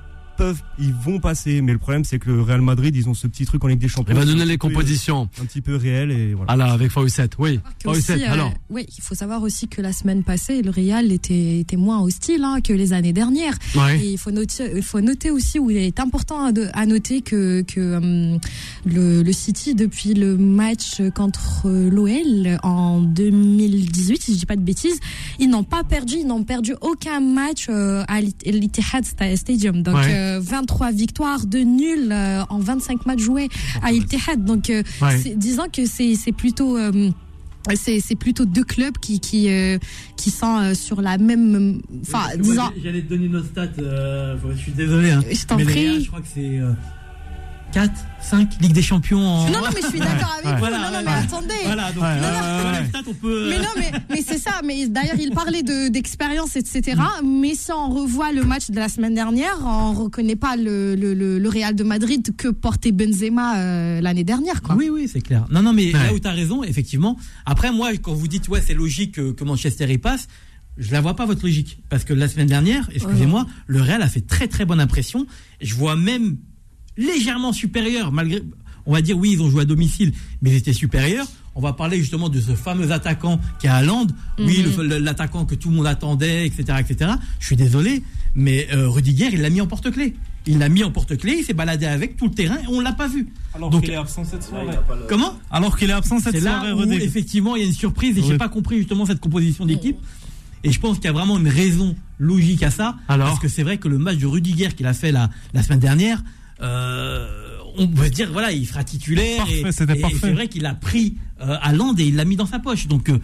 [0.43, 1.61] peuvent, ils vont passer.
[1.63, 3.79] Mais le problème, c'est que le Real Madrid, ils ont ce petit truc en Ligue
[3.79, 4.15] des Champions.
[4.15, 5.29] Il va donner les peu- compositions.
[5.41, 6.53] Un petit peu réel et voilà.
[6.53, 7.61] Ah là, avec Fawcett, oui.
[7.83, 8.53] Fawcett, euh, alors.
[8.71, 12.43] oui, il faut savoir aussi que la semaine passée, le Real était, était moins hostile
[12.45, 13.55] hein, que les années dernières.
[13.77, 14.01] Ouais.
[14.01, 16.87] Et il faut noter, il faut noter aussi où il est important à, de- à
[16.87, 18.39] noter que, que hum,
[18.85, 24.63] le, le City depuis le match contre l'OL en 2018, si je dis pas de
[24.63, 24.99] bêtises,
[25.39, 29.83] ils n'ont pas perdu, ils n'ont perdu aucun match euh, à l'It- l'Etihad Sta- Stadium.
[29.83, 30.07] Donc Ouais.
[30.09, 33.49] euh, 23 victoires, de nuls euh, en 25 matchs joués
[33.83, 34.45] à l'Etihad.
[34.45, 35.35] Donc euh, Ouais.
[35.37, 37.11] disons que c'est c'est plutôt euh,
[37.75, 39.79] c'est c'est plutôt deux clubs qui qui euh,
[40.17, 44.57] qui sont euh, sur la même enfin disons J'allais te donner nos stats, euh, je
[44.59, 45.11] suis désolé.
[45.11, 45.23] Hein.
[45.31, 46.73] je t'en prie je crois que c'est euh,
[47.73, 49.47] 4, 5 Ligue des Champions en.
[49.51, 50.53] Non, non, mais je suis d'accord avec Ouais.
[50.53, 50.59] vous.
[50.59, 51.03] Voilà, non, non, ouais.
[51.05, 51.55] mais attendez.
[51.65, 53.47] Voilà, donc Ouais, euh, peut.
[53.51, 54.61] Mais non, mais, mais c'est ça.
[54.65, 57.01] Mais d'ailleurs, il parlait de d'expérience, etc.
[57.25, 61.15] Mais si on revoit le match de la semaine dernière, on reconnaît pas le, le,
[61.15, 64.75] le, le Real de Madrid que portait Benzema euh, l'année dernière, quoi.
[64.77, 65.47] Oui, oui, c'est clair.
[65.51, 65.93] Non, non, mais Ouais.
[65.93, 67.17] là où tu as raison, effectivement.
[67.47, 70.29] Après, moi, quand vous dites, ouais, c'est logique que, que Manchester y passe,
[70.79, 71.79] je la vois pas votre logique.
[71.89, 75.27] Parce que la semaine dernière, excusez-moi, le Real a fait très très bonne impression.
[75.61, 76.37] Je vois même
[76.97, 78.43] légèrement supérieur, malgré.
[78.85, 81.27] On va dire, oui, ils ont joué à domicile, mais ils étaient supérieurs.
[81.55, 84.09] On va parler justement de ce fameux attaquant qui est à Land.
[84.41, 84.99] Oui, Mhm.
[84.99, 87.13] l'attaquant que tout le monde attendait, etc., etc.
[87.39, 88.03] Je suis désolé,
[88.35, 90.15] mais euh, Rudiger, il l'a mis en porte-clés.
[90.47, 92.93] Il l'a mis en porte-clés, il s'est baladé avec tout le terrain et on l'a
[92.93, 93.29] pas vu.
[93.55, 94.67] Alors qu'il est absent cette soirée.
[95.09, 95.39] Comment?
[95.53, 98.23] Alors qu'il est absent cette soirée, là où effectivement il y a une surprise et
[98.23, 98.39] j'ai Oui.
[98.39, 99.99] pas compris justement cette composition d'équipe.
[100.65, 102.97] Et je pense qu'il y a vraiment une raison logique à ça.
[103.07, 105.63] Alors Parce que c'est vrai que le match de Rudiger qu'il a fait la, la
[105.63, 106.25] semaine dernière,
[106.63, 109.39] on peut dire voilà, il sera titulaire.
[109.39, 112.47] Parfait, et c'est vrai qu'il a pris euh, à Land et il l'a mis dans
[112.47, 112.87] sa poche.
[112.87, 113.19] Donc, euh,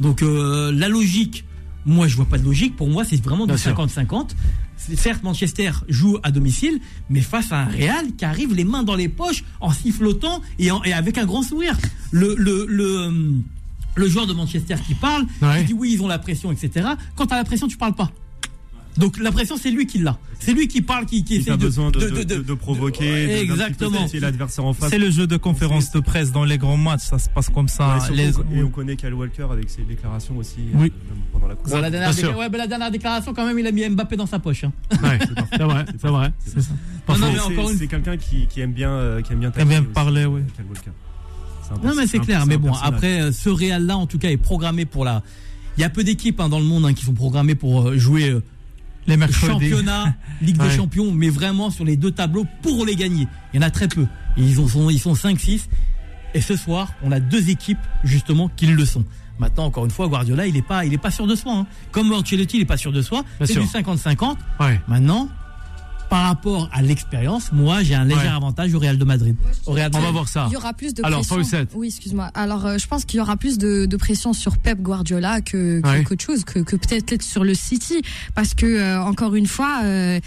[0.00, 1.44] donc euh, la logique,
[1.86, 2.76] moi je vois pas de logique.
[2.76, 3.72] Pour moi, c'est vraiment du Bien sûr.
[3.76, 4.30] 50-50.
[4.76, 8.82] C'est- Certes, Manchester joue à domicile, mais face à un Real qui arrive les mains
[8.82, 11.76] dans les poches, en sifflotant et, en- et avec un grand sourire.
[12.12, 13.32] Le, le, le, euh,
[13.96, 15.58] le joueur de Manchester qui parle, Ouais.
[15.60, 16.88] qui dit oui, ils ont la pression, etc.
[17.14, 18.10] Quand tu as la pression, tu parles pas.
[18.96, 20.18] Donc la pression, c'est lui qui l'a.
[20.40, 22.34] C'est lui qui parle, qui, qui Il essaie a de, besoin de, de- de, de-
[22.36, 24.06] de- de provoquer, Exactement.
[24.20, 24.90] l'adversaire en face.
[24.90, 27.68] C'est le jeu de conférence de presse dans les grands matchs, ça se passe comme
[27.68, 27.98] ça.
[28.10, 30.92] Ouais, Les- Et on connaît Kyle Walker avec ses déclarations aussi Oui.
[30.94, 31.70] euh, même pendant la course.
[31.70, 34.38] Bon, la, dernière ouais, la dernière déclaration, quand même, il a mis Mbappé dans sa
[34.38, 34.64] poche.
[34.64, 34.72] hein.
[35.02, 35.18] Ouais,
[35.50, 36.32] c'est vrai, c'est vrai.
[36.48, 40.40] C'est une quelqu'un qui, qui aime bien, euh, qui aime bien, bien parler, euh, oui.
[40.54, 40.90] Kyle Walker.
[41.62, 42.46] C'est un Non, mais c'est clair.
[42.46, 45.22] Mais bon, après, euh, ce Real-là, en tout cas, est programmé pour la.
[45.76, 47.96] Il y a peu d'équipes hein, dans le monde hein, qui sont programmées pour euh,
[47.98, 48.42] jouer euh,
[49.10, 49.46] Les mercredis.
[49.46, 50.68] championnat, Ligue Ouais.
[50.68, 53.28] des Champions, mais vraiment sur les deux tableaux pour les gagner.
[53.52, 54.06] Il y en a très peu.
[54.36, 55.68] Ils, en sont, ils sont 5-6.
[56.32, 59.04] Et ce soir, on a deux équipes justement qui le sont.
[59.38, 61.52] Maintenant, encore une fois, Guardiola, il n'est pas, il est pas sûr de soi.
[61.56, 61.66] hein.
[61.92, 63.24] Comme Ancelotti, il n'est pas sûr de soi.
[63.44, 64.36] C'est du 50-50.
[64.60, 64.80] Ouais.
[64.86, 65.28] Maintenant,
[66.10, 68.26] par rapport à l'expérience, moi, j'ai un léger Ouais.
[68.26, 69.36] avantage au Real de Madrid.
[69.66, 70.46] Au Real de On va voir ça.
[70.50, 71.66] Il y aura plus de Alors, pression.
[71.74, 72.30] Oui, excuse-moi.
[72.34, 75.80] Alors, euh, je pense qu'il y aura plus de, de pression sur Pep Guardiola que,
[75.80, 76.02] que Ouais.
[76.04, 78.02] qu'autre chose, que, que peut-être sur le City,
[78.34, 80.18] parce que euh, encore une fois, euh,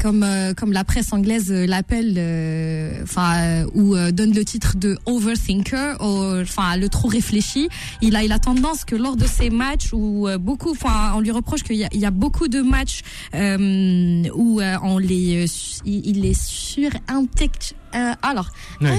[0.00, 4.44] comme euh, comme la presse anglaise euh, l'appelle, euh, enfin euh, ou euh, donne le
[4.44, 7.68] titre de overthinker, enfin le trop réfléchi,
[8.02, 11.20] il a il a tendance que lors de ces matchs où euh, beaucoup, enfin on
[11.20, 13.00] lui reproche qu'il y a, il y a beaucoup de matchs
[13.34, 15.46] euh, où euh, on les euh,
[15.84, 17.52] il, il les surintègre.
[17.94, 18.48] Euh, alors.
[18.82, 18.94] Euh,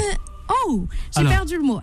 [0.66, 1.80] Oh, j'ai perdu le mot.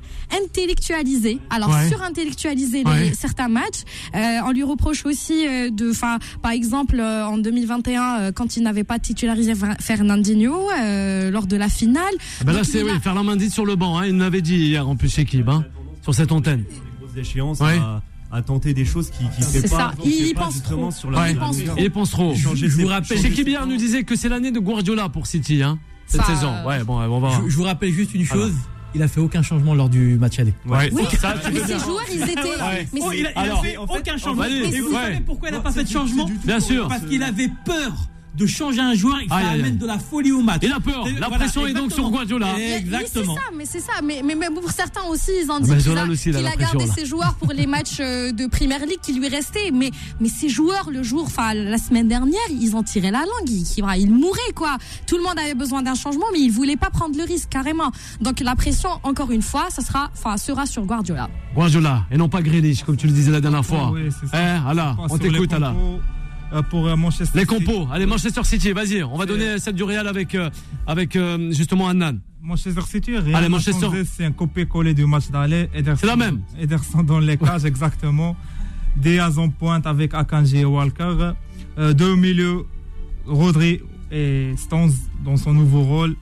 [0.57, 1.39] Intellectualiser.
[1.51, 1.89] Alors Ouais.
[1.89, 3.13] surintellectualiser Ouais.
[3.17, 3.83] certains matchs.
[4.15, 8.57] Euh, on lui reproche aussi euh, de, enfin, par exemple euh, en 2021 euh, quand
[8.57, 12.13] il n'avait pas titularisé Fer- Fernandinho euh, lors de la finale.
[12.41, 13.99] Ah ben là, c'est oui, a- faire la main dite sur le banc.
[13.99, 15.65] Hein, il l'avait dit hier en plus équipe, hein,
[16.03, 16.65] sur cette antenne.
[16.69, 17.79] Sur les grosses échéances, Ouais.
[17.79, 19.77] à, à tenter des choses qui qui C'est fait ça.
[19.77, 20.99] pas, qui Il fait pas pense justement trop.
[20.99, 21.31] sur la Ouais.
[21.33, 21.75] Il pense trop.
[21.79, 22.35] Il pense trop.
[22.35, 23.67] Je vous rappelle- C'est plans.
[23.67, 26.53] nous disait que c'est l'année de Guardiola pour City, hein, cette Ça, saison.
[26.53, 27.31] euh, Ouais, bon, on va.
[27.45, 28.53] Je, je vous rappelle juste une chose.
[28.95, 30.55] Il a fait aucun changement lors du match aller.
[30.67, 30.89] Ouais.
[30.93, 32.41] Oui, Ça, mais ces joueurs, ils étaient.
[32.41, 32.89] Ouais.
[32.95, 34.45] mais Oh, c'est- il a, il a Alors, fait en fait, aucun changement.
[34.45, 34.93] Et vous ouais.
[34.95, 36.89] savez pourquoi il n'a pas c'est fait de changement c'est Bien sûr.
[36.89, 37.93] Parce qu'il avait peur
[38.37, 39.79] de changer un joueur et que ça Aïe, aïe, amène aïe.
[39.79, 40.61] de la folie au match.
[40.63, 41.05] Il a peur.
[41.07, 42.11] La voilà, pression est donc sur.
[42.11, 42.49] Guardiola.
[42.57, 43.35] Mais- Exactement.
[43.57, 43.93] Mais c'est ça, mais c'est ça.
[44.05, 46.57] Mais, mais même pour certains aussi, ils ont Ah, dit mais qu'il a, aussi, la
[46.57, 46.93] gardé là.
[46.97, 49.71] ses joueurs pour les matchs euh, de Premier League qui lui restaient.
[49.73, 53.49] Mais, mais ces joueurs, le jour, enfin la semaine dernière, ils ont tiré la langue.
[53.49, 54.77] Ils, ils, ils mouraient quoi.
[55.07, 57.91] Tout le monde avait besoin d'un changement, mais ils voulaient pas prendre le risque carrément.
[58.21, 61.29] Donc la pression, encore une fois, ça sera, enfin, sera sur Guardiola.
[61.55, 63.91] Guardiola et non pas Grealish, comme tu le disais la dernière fois.
[63.93, 64.69] Oui, c'est Eh, ça.
[64.69, 65.75] Allah, on t'écoute, Allah.
[66.53, 67.65] Euh, Pour euh, Manchester Les City.
[67.65, 67.89] compos.
[67.93, 69.03] Allez, Manchester City, vas-y.
[69.03, 70.51] On va donner celle du Real avec, euh,
[70.87, 71.19] avec
[71.51, 72.19] justement Annan.
[72.43, 73.89] Manchester City, rien Allez, Manchester.
[74.05, 75.69] C'est un copier-coller du match d'aller.
[75.75, 76.43] C'est la même.
[76.59, 78.37] Ederson dans les cages, exactement.
[78.97, 81.33] Diaz en pointe avec Akanji et Walker.
[81.79, 82.65] Euh, deux au milieu,
[83.27, 83.81] Rodri
[84.11, 84.93] et Stones
[85.25, 86.15] dans son nouveau rôle.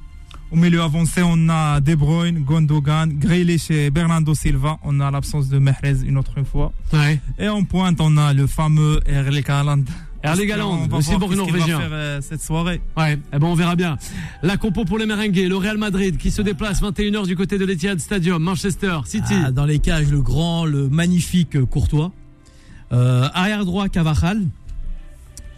[0.51, 4.79] Au milieu avancé, on a De Bruyne, Gondogan, Grealish et Bernardo Silva.
[4.83, 6.73] On a l'absence de Mehrez une autre fois.
[6.93, 7.21] Ouais.
[7.39, 9.83] Et en pointe, on a le fameux Erling Haaland.
[10.25, 11.79] Erling On Haaland, le cyborg norvégien.
[11.81, 12.81] faire, euh, cette soirée.
[12.97, 13.99] Ouais, eh ben on verra bien.
[14.43, 17.65] La compo pour les merengues, le Real Madrid qui se déplace 21h du côté de
[17.65, 19.35] l'Etihad Stadium, Manchester City.
[19.45, 22.11] Ah, dans les cages, le grand, le magnifique euh, Courtois.
[22.93, 24.43] Euh, arrière droit, Cavajal.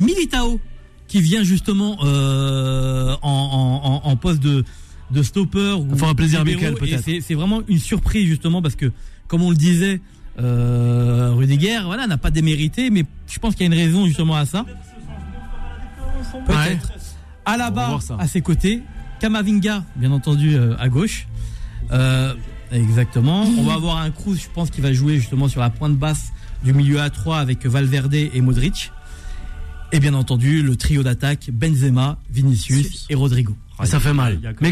[0.00, 0.60] Militao,
[1.08, 4.64] qui vient justement euh, en, en- en- en poste de,
[5.10, 5.76] de stopper.
[5.90, 6.84] Ça fera plaisir et peut-être.
[7.04, 8.90] C'est c'est vraiment une surprise, justement, parce que,
[9.28, 10.00] comme on le disait,
[10.38, 14.36] euh, Rudiger voilà, n'a pas démérité, mais je pense qu'il y a une raison justement
[14.36, 14.64] à ça.
[16.46, 16.88] Peut-être.
[16.88, 18.82] Va Alaba à ses côtés,
[19.20, 21.28] Kamavinga, bien entendu, euh, à gauche.
[21.92, 22.34] Euh,
[22.72, 23.42] exactement.
[23.42, 26.32] On va avoir un Cruz, je pense, qui va jouer justement sur la pointe basse
[26.64, 28.90] du milieu A3 avec Valverde et Modric.
[29.92, 33.56] Et bien entendu, le trio d'attaque Benzema, Vinicius et Rodrigo.
[33.82, 34.40] Et ça fait mal.
[34.58, 34.66] Quand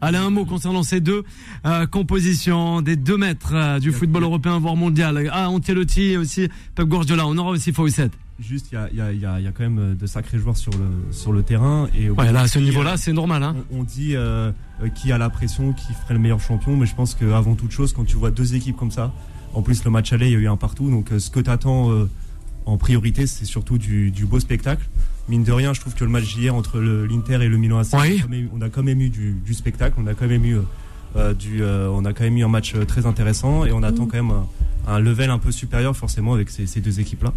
[0.00, 1.24] allez un mot concernant ces deux
[1.64, 5.28] euh, compositions des deux maîtres euh, du football européen voire mondial.
[5.32, 7.26] Ah, Ancelotti et aussi Pep Guardiola.
[7.26, 8.12] On aura aussi Fawcett.
[8.38, 11.12] Juste, il y a, y, y, y quand même euh, de sacrés joueurs sur le,
[11.12, 11.88] sur le terrain.
[11.96, 13.42] Et Ouais, là, à ce niveau-là, c'est normal.
[13.42, 13.56] Hein.
[13.72, 14.50] on, on dit euh,
[14.94, 17.92] qui a la pression, qui ferait le meilleur champion, mais je pense qu'avant toute chose,
[17.92, 19.12] quand tu vois deux équipes comme ça,
[19.54, 21.50] en plus le match aller, il y a eu un partout, donc ce que tu
[21.50, 21.90] attends
[22.64, 24.88] en priorité, c'est surtout du, du beau spectacle.
[25.28, 27.88] Mine de rien, je trouve que le match d'hier entre l'Inter et le Milan AC,
[27.94, 27.98] Oui.
[28.00, 30.26] on, a quand même, on a quand même eu du, du spectacle, on a quand
[30.26, 30.56] même eu,
[31.16, 33.82] euh, du, euh, on a quand même eu un match euh, très intéressant et on
[33.82, 34.46] attend quand même un,
[34.92, 37.32] un level un peu supérieur forcément avec ces, ces deux équipes-là.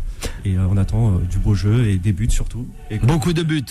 [0.45, 2.67] Et euh, on attend du beau jeu et des buts surtout.
[2.89, 3.63] Et Beaucoup de buts.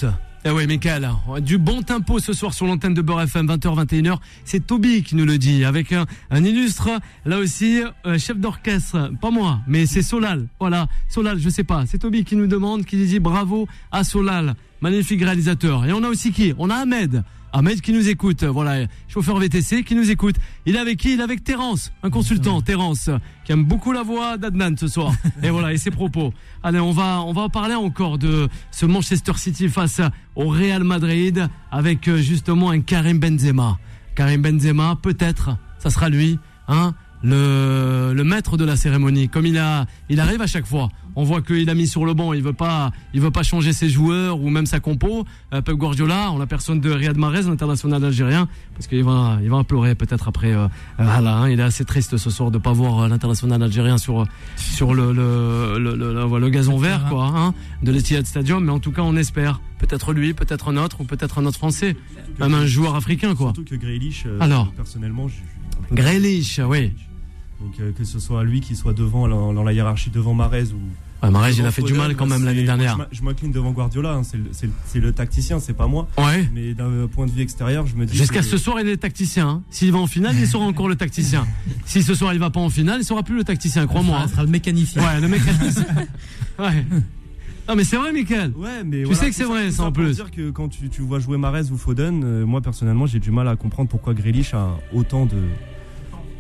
[0.46, 1.09] Eh oui, Michael,
[1.40, 4.18] du bon tempo ce soir sur l'antenne de Beurre FM, 20h, 21h.
[4.44, 6.90] C'est Toby qui nous le dit, avec un, un illustre,
[7.24, 9.11] là aussi, euh, chef d'orchestre.
[9.22, 10.46] Pas moi, mais c'est Solal.
[10.61, 11.85] Voilà, Solal, je sais pas.
[11.87, 14.54] C'est Toby qui nous demande, qui dit bravo à Solal.
[14.83, 15.87] Magnifique réalisateur.
[15.87, 16.52] Et on a aussi qui?
[16.59, 17.24] On a Ahmed.
[17.57, 20.35] Ahmed qui nous écoute, voilà, chauffeur VTC qui nous écoute.
[20.67, 21.14] Il est avec qui?
[21.14, 23.11] Il est avec Terence, un consultant, Terence,
[23.45, 25.12] qui aime beaucoup la voix d'Adnan ce soir.
[25.45, 26.35] Et voilà, et ses propos.
[26.64, 30.01] Allez, on va, on va parler encore de ce Manchester City face
[30.35, 33.79] au Real Madrid avec euh, justement un Karim Benzema.
[34.17, 36.93] Karim Benzema, peut-être, ça sera lui, hein?
[37.24, 39.28] Le, le maître de la cérémonie.
[39.28, 40.90] Comme il a, il arrive à chaque fois.
[41.16, 42.32] On voit qu'il a mis sur le banc.
[42.32, 45.24] Il veut pas, il veut pas changer ses joueurs ou même sa compo.
[45.52, 49.48] Euh, Pep Guardiola, on la personne de Riyad Mahrez, l'international algérien, parce qu'il va, il
[49.48, 50.52] va pleurer peut-être après.
[50.52, 50.66] Euh,
[50.98, 51.48] voilà, hein.
[51.50, 55.12] il est assez triste ce soir de pas voir euh, l'international algérien sur sur le
[55.12, 58.64] le, le, le, le- le gazon vert quoi, hein, de l'Etihad Stadium.
[58.64, 59.60] Mais en tout cas, on espère.
[59.78, 61.94] Peut-être lui, peut-être un autre, ou peut-être un autre français,
[62.40, 63.52] même un joueur africain quoi.
[63.54, 64.72] Surtout que Grealish, euh, Alors.
[64.72, 65.34] personnellement, je-
[65.90, 66.92] je- Grealish, oui.
[67.64, 70.64] Donc euh, que ce soit lui qui soit devant dans, dans la hiérarchie devant Marez
[70.72, 70.79] ou
[71.22, 72.92] Ouais, Mahrez, il devant a fait du mal quand même l'année moi, dernière.
[72.92, 76.07] je m'a- Je m'incline devant Guardiola, hein, c'est le, tacticien, c'est pas moi.
[76.18, 76.46] Ouais.
[76.53, 78.98] Mais d'un point de vue extérieur, je me dis Jusqu'à que- ce soir, il est
[78.98, 79.48] tacticien.
[79.48, 79.62] hein.
[79.70, 81.46] S'il va en finale, il sera encore le tacticien.
[81.87, 84.20] Si ce soir il va pas en finale, il sera plus le tacticien, crois-moi.
[84.24, 85.00] Ça sera le mécanicien.
[85.03, 85.14] hein.
[85.14, 85.85] Ouais, le mécanicien.
[86.59, 86.85] ouais.
[87.66, 88.53] Non, mais c'est vrai, Michael.
[88.57, 90.16] Ouais, mais Tu voilà, sais que c'est vrai, ça, en plus.
[90.16, 93.31] dire que quand tu, tu vois jouer Marez ou Foden, euh, moi personnellement, j'ai du
[93.31, 95.37] mal à comprendre pourquoi Grealish a autant de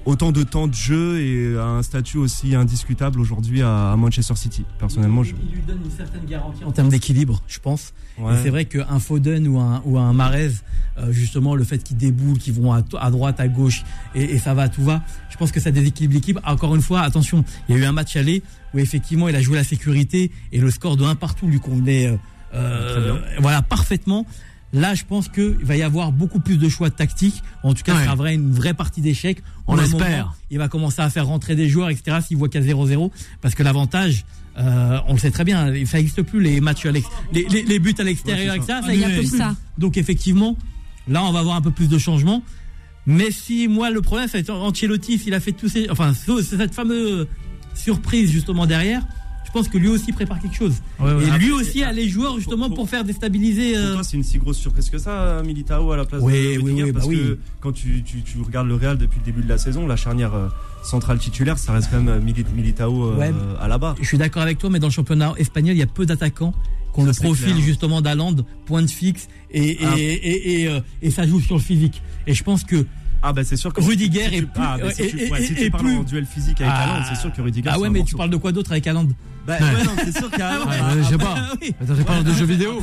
[0.06, 4.64] autant de temps de jeu et un statut aussi indiscutable aujourd'hui à, à Manchester City.
[4.78, 7.92] Personnellement, je Il lui donne une certaine garantie en termes d'équilibre, je pense.
[8.18, 8.34] ouais.
[8.34, 10.50] Et c'est vrai qu'un Foden ou un, ou un Marez,
[10.98, 13.82] euh, justement, le fait qu'ils déboulent, qu'ils vont à, à droite, à gauche,
[14.14, 16.38] et, et ça va, tout va, je pense que ça déséquilibre l'équipe.
[16.44, 18.42] Encore une fois, attention, il y a eu un match aller
[18.74, 22.06] où effectivement il a joué la sécurité et le score de 1 partout lui convenait
[22.06, 22.16] euh,
[22.54, 24.26] euh, voilà, parfaitement.
[24.74, 27.42] Là, je pense qu'il va y avoir beaucoup plus de choix tactiques.
[27.62, 28.04] En tout cas, Ouais.
[28.04, 29.42] ce sera une vraie partie d'échecs.
[29.66, 30.34] On l'espère.
[30.50, 32.18] Il va commencer à faire rentrer des joueurs, etc.
[32.26, 33.10] S'il voit qu'il y a 0-0.
[33.40, 34.24] Parce que l'avantage,
[34.58, 37.78] euh, on le sait très bien, ça n'existe plus les matchs, à les, les, les
[37.78, 38.80] buts à l'extérieur, Ouais, etc.
[38.92, 39.54] Il y a n'existe plus ça.
[39.78, 40.56] Donc effectivement,
[41.08, 42.42] là, on va avoir un peu plus de changements.
[43.06, 46.74] Mais si moi, le problème, c'est Ancelotti, s'il a fait tous ces, enfin, ce- cette
[46.74, 47.28] fameuse
[47.74, 49.02] surprise justement derrière.
[49.54, 50.74] Je pense que lui aussi prépare quelque chose.
[50.98, 51.28] Ouais, ouais.
[51.28, 53.76] Et lui aussi a les joueurs justement pour- pour faire déstabiliser.
[53.76, 56.56] Euh, c'est une si grosse surprise que ça, Militao à la place Oui, de oui,
[56.56, 57.16] Rudiger oui, bah parce oui.
[57.18, 59.94] que quand tu, tu, tu regardes le Real depuis le début de la saison, la
[59.94, 60.48] charnière euh,
[60.82, 62.20] centrale titulaire, ça reste quand même
[62.52, 63.32] Militao euh, Ouais.
[63.60, 63.94] à la barre.
[64.00, 66.52] Je suis d'accord avec toi, mais dans le championnat espagnol, il y a peu d'attaquants
[66.92, 67.60] qui ont Ça, le profil clair.
[67.64, 68.34] justement d'Aland,
[68.66, 69.94] point de fixe, et, et, Ah.
[69.96, 70.68] et,
[71.00, 72.02] et ça joue sur le physique.
[72.26, 72.84] Et je pense que
[73.26, 75.18] Ah bah c'est sûr que Rudiger si tu- est plus- ah, bah, si et- tu,
[75.18, 76.82] et- ouais, si et- tu et parles plus- en duel physique avec Ah.
[76.92, 79.08] Haaland, c'est sûr que Rudiger ah ouais, mais tu parles de quoi d'autre avec Haaland?
[79.46, 81.48] Bah, ouais, non, c'est sûr qu'Haaland Ouais, bah, je sais après- pas.
[81.60, 81.74] oui.
[81.82, 82.80] Attends, je parle de jeux vidéo.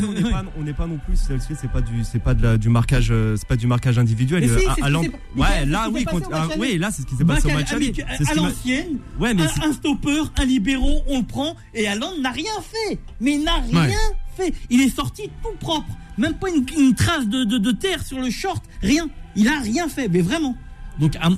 [0.58, 3.36] on n'est pas, non plus, c'est pas du, c'est pas de la- du marquage, euh,
[3.38, 4.44] c'est pas du marquage individuel.
[4.44, 7.72] Si, Euh, ouais, là oui, ah, oui, là c'est ce qui s'est passé au match
[7.72, 12.52] à l'ancienne, Ouais, mais un, stopper, un libéraux, on le prend, et Haaland n'a rien
[12.62, 13.00] fait.
[13.20, 13.94] Mais il n'a rien Ouais.
[14.36, 14.54] fait.
[14.70, 15.88] Il est sorti tout propre.
[16.18, 18.64] Même pas une, trace de, de terre sur le short.
[18.82, 19.08] Rien.
[19.36, 20.56] Il a rien fait, mais vraiment.
[21.00, 21.30] Donc, à-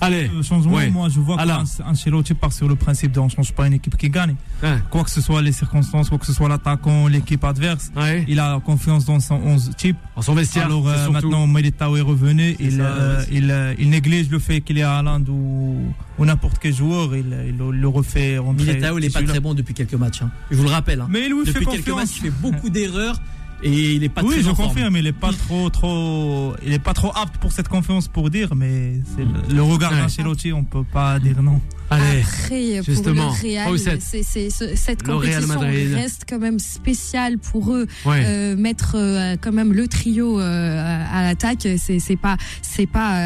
[0.00, 0.28] Allez.
[0.32, 0.90] Le changement, Ouais.
[0.90, 1.64] moi je vois Alors.
[1.78, 4.36] qu'Ancelotti part sur le principe de on change pas une équipe qui gagne.
[4.62, 4.76] Ouais.
[4.90, 8.24] Quoi que ce soit les circonstances, quoi que ce soit l'attaquant, l'équipe adverse, Ouais.
[8.28, 9.96] il a confiance dans son 11 type.
[10.14, 10.66] En son vestiaire.
[10.66, 14.60] Alors euh, maintenant Militao est revenu, il, ça, euh, il, euh, il néglige le fait
[14.60, 15.78] qu'il est à Haaland ou,
[16.18, 18.66] ou n'importe quel joueur, il, il le- le refait rentrer.
[18.66, 20.22] Militao, il est pas très bon depuis quelques matchs.
[20.22, 20.30] hein.
[20.50, 21.00] Je vous le rappelle.
[21.00, 21.08] hein.
[21.10, 21.96] Mais il lui fait Depuis quelques confiance.
[21.96, 23.20] matchs, il fait beaucoup d'erreurs
[23.62, 26.78] et il est pas oui, très je confirme, il est pas trop, trop, il est
[26.78, 30.00] pas trop apte pour cette confiance pour dire, mais c'est le, le regard Ouais.
[30.00, 31.60] d'Ancelotti, on peut pas dire non.
[31.90, 32.20] Allez.
[32.22, 34.02] Après, pour justement, le Real, Fawcett.
[34.02, 37.86] c'est, c'est- ce- cette Le compétition reste quand même spéciale pour eux.
[38.04, 38.22] Ouais.
[38.26, 43.18] Euh, mettre euh, quand même le trio euh, à l'attaque, c'est, c'est pas, c'est pas.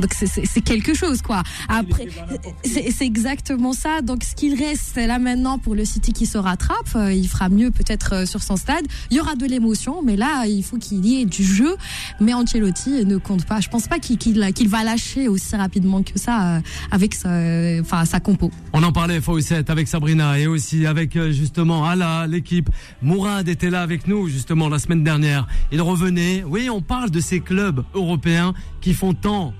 [0.00, 1.42] Donc c'est, quelque chose quoi.
[1.68, 2.08] Après,
[2.64, 4.00] c'est, exactement ça.
[4.02, 7.48] Donc ce qu'il reste là maintenant pour le City qui se rattrape, euh, il fera
[7.48, 8.84] mieux peut-être euh, sur son stade.
[9.10, 11.76] Il y aura de l'émotion, mais là il faut qu'il y ait du jeu.
[12.20, 13.60] Mais Ancelotti ne compte pas.
[13.60, 18.50] Je pense pas qu'il, va lâcher aussi rapidement que ça euh, avec sa, compo.
[18.72, 22.68] On en parlait Fawcett avec Sabrina et aussi avec justement Ala, l'équipe.
[23.02, 25.46] Mourad était là avec nous justement la semaine dernière.
[25.70, 26.44] Il revenait.
[26.46, 29.54] Oui, on parle de ces clubs européens qui font tant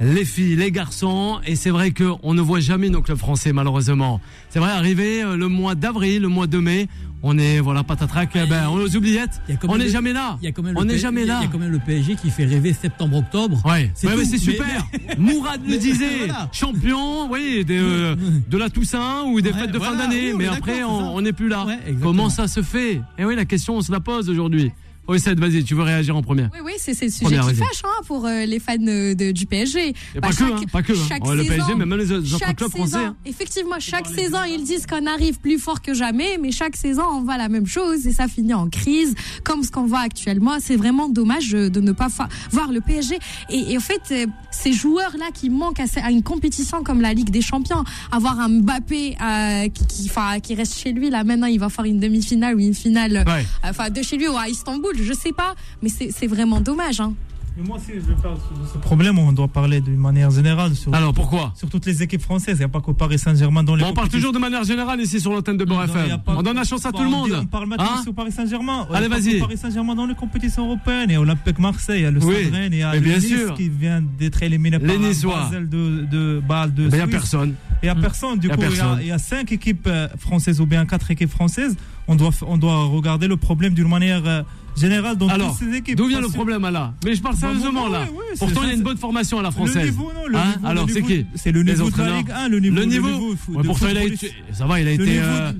[0.00, 1.38] les filles, les garçons.
[1.46, 4.20] Et c'est vrai qu'on ne voit jamais nos clubs français malheureusement.
[4.48, 6.88] C'est vrai, arrivé euh, le mois d'avril, le mois de mai,
[7.22, 9.40] on est voilà patatrac, eh ben, on est aux oubliettes.
[9.68, 10.38] On n'est jamais là.
[10.74, 11.38] On n'est jamais là.
[11.40, 13.62] Il y a quand même le PSG qui fait rêver septembre-octobre.
[13.64, 14.28] Ouais, C'est ouais, mais tout.
[14.30, 14.86] c'est Mais- super.
[15.18, 16.48] Mourad le disait, Voilà.
[16.52, 18.16] champion, oui, de, euh,
[18.50, 21.32] de la Toussaint ou des Ouais, fêtes de fin d'année, oui, mais après on n'est
[21.32, 21.64] plus là.
[22.02, 23.00] Comment ça se fait?
[23.18, 24.72] Et oui, la question on se la pose aujourd'hui.
[25.08, 27.48] Oui, Seth, vas-y, tu veux réagir en premier Oui, oui, c'est c'est le sujet Première,
[27.48, 29.88] qui fâche hein, pour euh, les fans euh, de- du PSG.
[29.88, 30.92] Et Bah, pas que, hein, pas que.
[30.92, 31.06] hein.
[31.08, 33.04] chaque Ouais, le PSG, mais même les autres clubs saison, français.
[33.06, 33.16] hein.
[33.26, 37.22] effectivement, chaque saison, ils disent qu'on arrive plus fort que jamais, mais chaque saison, on
[37.22, 40.52] voit la même chose et ça finit en crise, comme ce qu'on voit actuellement.
[40.60, 42.06] C'est vraiment dommage euh, de ne pas
[42.52, 43.18] voir le PSG.
[43.50, 44.14] Et, et en fait,
[44.52, 49.16] ces joueurs-là qui manquent à, une compétition comme la Ligue des Champions, avoir un Mbappé
[49.20, 50.08] euh, qui,
[50.42, 53.44] qui, reste chez lui, là maintenant, il va faire une demi-finale ou une finale, Ouais.
[53.64, 57.00] enfin, de chez lui ou à Istanbul, je sais pas, mais c'est vraiment dommage.
[57.00, 57.14] Hein.
[57.54, 60.94] Mais moi aussi, je faire de ce problème, on doit parler d'une manière générale sur,
[60.94, 61.52] Alors pourquoi?
[61.54, 62.54] sur toutes les équipes françaises.
[62.56, 64.64] Il n'y a pas qu'au Paris Saint-Germain dans les Bon, On parle toujours de manière
[64.64, 66.22] générale ici sur l'antenne de Beurre FM.
[66.24, 67.28] pas- On donne la chance à tout le monde.
[67.42, 67.98] On parle maintenant Hein?
[68.00, 68.86] aussi au Paris Saint-Germain.
[68.90, 69.36] Allez, parle vas-y.
[69.36, 71.10] au Paris Saint-Germain dans les compétitions européennes.
[71.10, 72.98] Il y a Olympique Marseille, il y a le Oui, Stade Rennes, il y a
[72.98, 73.52] bien Nice sûr.
[73.52, 75.42] qui vient d'être éliminé Les par Niçois.
[75.44, 77.54] Basel de, de Bâle de Il n'y a personne.
[77.82, 78.38] Il n'y a personne.
[78.38, 80.66] Du Y a coup, il y a- il y, a cinq équipes euh, françaises ou
[80.66, 81.76] bien quatre équipes françaises.
[82.08, 84.42] On doit, on doit regarder le problème d'une manière euh,
[84.76, 85.96] générale dans Alors, toutes ces équipes.
[85.96, 88.04] d'où vient le problème là Mais je parle Bah, sérieusement bah, là.
[88.04, 89.84] ouais, ouais, c'est- Pourtant, il y a une bonne formation à la Le française.
[89.84, 91.26] niveau, non, le Hein niveau, Alors, le c'est qui?
[91.34, 92.76] C'est le niveau de la Ligue 1, le niveau.
[92.76, 94.32] Le niveau Ouais, Pourtant, il a été.
[94.52, 95.10] Ça va, il a le été.
[95.12, 95.52] niveau euh,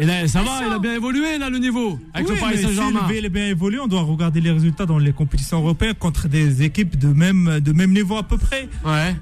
[0.00, 2.58] et là, ça va, il a bien évolué là le niveau avec Oui, le Paris
[2.62, 3.00] Saint-Germain.
[3.08, 6.28] Si le est bien évolué, on doit regarder les résultats dans les compétitions européennes contre
[6.28, 8.68] des équipes de même, de même niveau à peu près.
[8.84, 9.16] Ouais.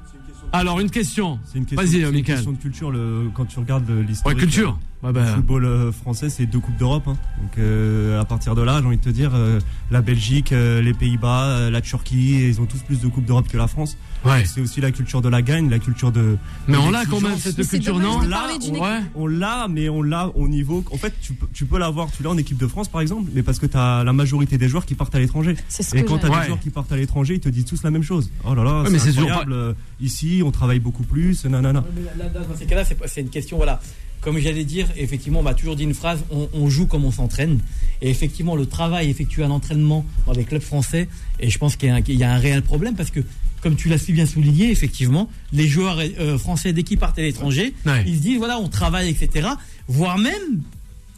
[0.53, 1.39] Alors une question.
[1.45, 2.35] C'est une question, Vas-y, une Michael.
[2.37, 2.91] question de culture.
[2.91, 4.79] Le, quand tu regardes le- l'histoire Ouais, culture.
[5.07, 7.05] Ouais, bah, football euh, français, c'est deux coupes d'Europe.
[7.07, 7.17] hein.
[7.41, 10.83] Donc euh, à partir de là, j'ai envie de te dire, euh, la Belgique, euh,
[10.83, 13.97] les Pays-Bas, euh, la Turquie, ils ont tous plus de coupes d'Europe que la France.
[14.25, 14.45] ouais.
[14.45, 16.37] C'est aussi la culture de la gagne, la culture de.
[16.69, 19.01] Mais on l'a quand même cette Mais culture, non Là, d'une Ouais.
[19.15, 20.85] On l'a, mais on l'a au niveau.
[20.93, 23.31] En fait, tu peux, tu peux l'avoir, tu l'as en équipe de France par exemple,
[23.35, 25.55] mais parce que tu as la majorité des joueurs qui partent à l'étranger.
[25.95, 26.41] Et quand tu as Ouais.
[26.41, 28.31] des joueurs qui partent à l'étranger, ils te disent tous la même chose.
[28.45, 29.53] Oh là là, Ouais, mais c'est incroyable.
[29.53, 31.45] euh, Ici, on travaille beaucoup plus.
[31.47, 31.85] Nanana.
[32.19, 33.81] Là, là, dans ces cas-là, c'est pas- c'est une question, voilà.
[34.21, 37.13] Comme j'allais dire, effectivement, on m'a toujours dit une phrase on, on joue comme on
[37.13, 37.61] s'entraîne.
[38.03, 41.09] Et effectivement, le travail effectué à l'entraînement dans les clubs français,
[41.41, 43.21] et je pense qu'il y, a un- qu'il y a un réel problème parce que,
[43.63, 47.23] comme tu l'as si bien souligné, effectivement, les joueurs euh, français dès qu'ils partent à
[47.23, 48.05] l'étranger, Ouais.
[48.07, 49.49] ils se disent voilà, on travaille, etc.
[49.89, 50.63] Voire même,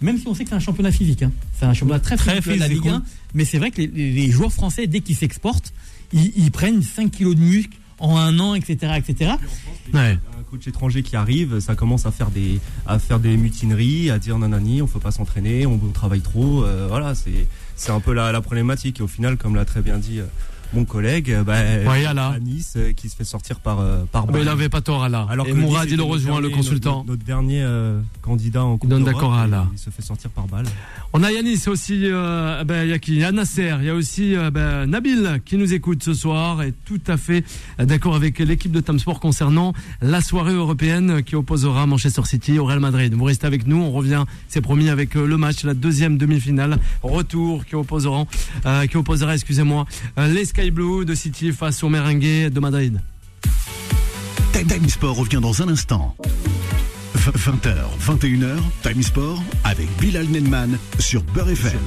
[0.00, 1.32] même si on sait que c'est un championnat physique, hein.
[1.58, 3.02] c'est un championnat très, Très physique, la physique, Ligue 1,
[3.34, 5.72] mais c'est vrai que les, joueurs français, dès qu'ils s'exportent,
[6.12, 8.94] ils, ils prennent 5 kilos de muscle en un an, etc.
[8.96, 9.32] etc.
[9.92, 10.18] Ouais.
[10.38, 14.18] Un coach étranger qui arrive, ça commence à faire des, à faire des mutineries, à
[14.18, 16.64] dire nanani, on peut pas s'entraîner, on, on travaille trop.
[16.64, 19.00] euh, voilà, c'est, c'est un peu la, la problématique.
[19.00, 20.26] Et au final, comme l'a très bien dit euh,
[20.74, 21.56] mon collègue, euh, bah,
[21.90, 22.32] Ouais, Allah.
[22.36, 24.48] à Nice, euh, qui se fait sortir par, euh, par bah, il balle.
[24.48, 25.26] avait pas tort à là.
[25.30, 26.98] Alors Et que Mourad, il rejoint, le consultant.
[26.98, 29.66] Notre, notre dernier euh, candidat en Coupe d'accord à Allah.
[29.72, 30.66] Il se fait sortir par balle.
[31.12, 33.12] On a Yanis aussi, euh, ben, il y a qui?
[33.12, 36.12] Il y a Nasser, il y a aussi euh, ben, Nabil qui nous écoute ce
[36.12, 37.44] soir et tout à fait
[37.78, 42.80] d'accord avec l'équipe de Tamsport concernant la soirée européenne qui opposera Manchester City au Real
[42.80, 43.14] Madrid.
[43.14, 47.64] Vous restez avec nous, on revient, c'est promis, avec le match, la deuxième demi-finale, retour
[47.64, 48.26] qui opposeront,
[48.66, 49.86] euh, qui opposera, excusez-moi,
[50.18, 53.00] les Sky Blue de City face aux Merengues de Madrid.
[54.52, 56.16] Time Time Sport revient dans un instant.
[57.14, 61.78] 20h, 21h, Time Sport avec Bilal Nenman sur Beurre FM.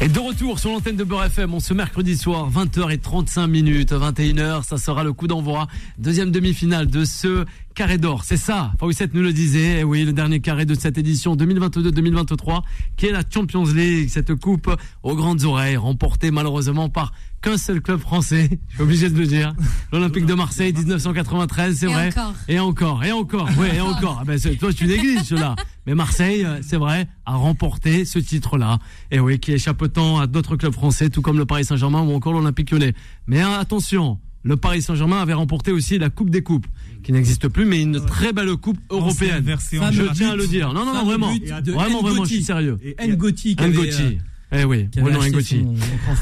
[0.00, 4.64] Et de retour sur l'antenne de Beurre FM, on ce mercredi soir, 20h35 minutes, 21h,
[4.64, 5.68] ça sera le coup d'envoi,
[5.98, 8.24] deuxième demi-finale de ce carré d'or.
[8.24, 12.62] C'est ça, Fawcett nous le disait, et oui, le dernier carré de cette édition 2022-2023,
[12.96, 14.70] qui est la Champions League, cette coupe
[15.02, 19.26] aux grandes oreilles, remportée malheureusement par qu'un seul club français, je suis obligé de le
[19.26, 19.54] dire,
[19.92, 22.08] l'Olympique de Marseille 1993, c'est Et vrai.
[22.08, 22.34] encore.
[22.48, 24.18] Et encore, et encore, oui, et encore.
[24.20, 25.56] Ah ben, toi, tu négliges cela.
[25.86, 28.78] Mais Marseille, euh, c'est vrai, a remporté ce titre-là.
[29.10, 32.12] Et oui, qui échappe tant à d'autres clubs français, tout comme le Paris Saint-Germain ou
[32.12, 32.92] encore l'Olympique lyonnais.
[33.26, 36.66] Mais hein, attention, le Paris Saint-Germain avait remporté aussi la Coupe des Coupes,
[37.02, 39.44] qui n'existe plus, mais une très belle coupe européenne.
[39.46, 40.72] Je tiens à le dire.
[40.72, 41.32] Non, non, non, vraiment.
[41.34, 42.78] de Vraiment, vraiment, je suis sérieux.
[42.82, 44.18] Et- N'Goti euh, Ngoti.
[44.52, 45.64] Eh oui, Bruno Ngoti.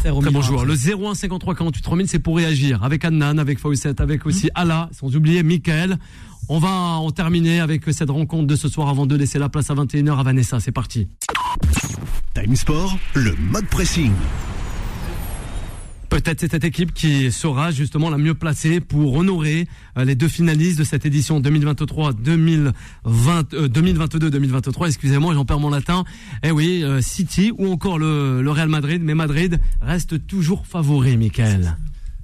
[0.02, 0.64] Très bon joueur.
[0.64, 2.82] Le 01 53 48 3000, c'est pour réagir.
[2.84, 5.96] Avec Annan, avec Fawcett, avec aussi Allah, sans oublier Michael.
[6.50, 9.70] On va en terminer avec cette rencontre de ce soir avant de laisser la place
[9.70, 10.60] à 21h à Vanessa.
[10.60, 11.08] C'est parti.
[12.34, 14.12] Time Sport, le mode pressing.
[16.22, 20.26] Peut-être c'est cette équipe qui sera justement la mieux placée pour honorer euh, les deux
[20.26, 22.72] finalistes de cette édition 2023-2020,
[23.06, 24.86] euh, 2022-2023.
[24.88, 26.02] Excusez-moi, j'en perds mon latin.
[26.42, 31.16] Eh oui, euh, City ou encore le, le Real Madrid, mais Madrid reste toujours favori,
[31.16, 31.76] Michael.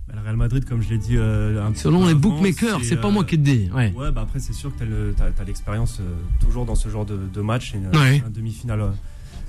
[0.09, 2.81] Bah, le Real Madrid, comme je l'ai dit, euh, un petit Selon peu les bookmakers,
[2.83, 3.71] c'est pas euh, moi qui te dis.
[3.73, 3.93] Ouais.
[3.97, 4.83] Ouais, bah après, c'est sûr que
[5.17, 7.75] tu as, l'expérience euh, toujours dans ce genre de, de match.
[7.75, 8.25] Une, Ouais.
[8.27, 8.91] un demi-finale,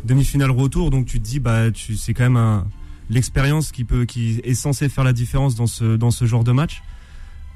[0.04, 0.92] demi-finale retour.
[0.92, 2.68] Donc tu te dis, bah, tu, c'est quand même un,
[3.10, 6.52] l'expérience qui, peut, qui est censée faire la différence dans ce, dans ce genre de
[6.52, 6.82] match.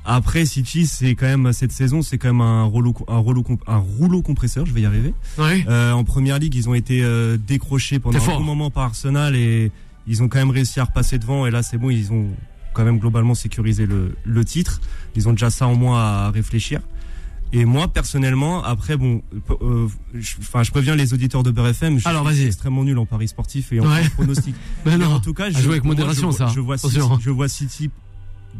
[0.05, 3.77] Après, City, c'est quand même, cette saison, c'est quand même un rouleau, un rouleau, un
[3.77, 5.13] rouleau compresseur, je vais y arriver.
[5.37, 5.65] Ouais.
[5.67, 9.35] Euh, en première ligue, ils ont été euh, décrochés pendant un bon moment par Arsenal
[9.35, 9.71] et
[10.07, 11.45] ils ont quand même réussi à repasser devant.
[11.45, 12.27] Et là, c'est bon, ils ont
[12.73, 14.81] quand même globalement sécurisé le, le titre.
[15.15, 16.79] Ils ont déjà ça en moins à réfléchir.
[17.51, 19.21] Et moi, personnellement, après, bon,
[19.61, 22.45] euh, je, enfin, je préviens les auditeurs de BRFM, je Alors, suis vas-y.
[22.47, 24.07] extrêmement nul en paris sportif et en Ouais.
[24.15, 24.53] pronostic.
[24.85, 25.13] Mais Mais non.
[25.15, 26.47] en tout cas, je, jouer avec moi, modération, je, ça.
[26.53, 27.19] Je vois, City, Attention.
[27.19, 27.89] je vois City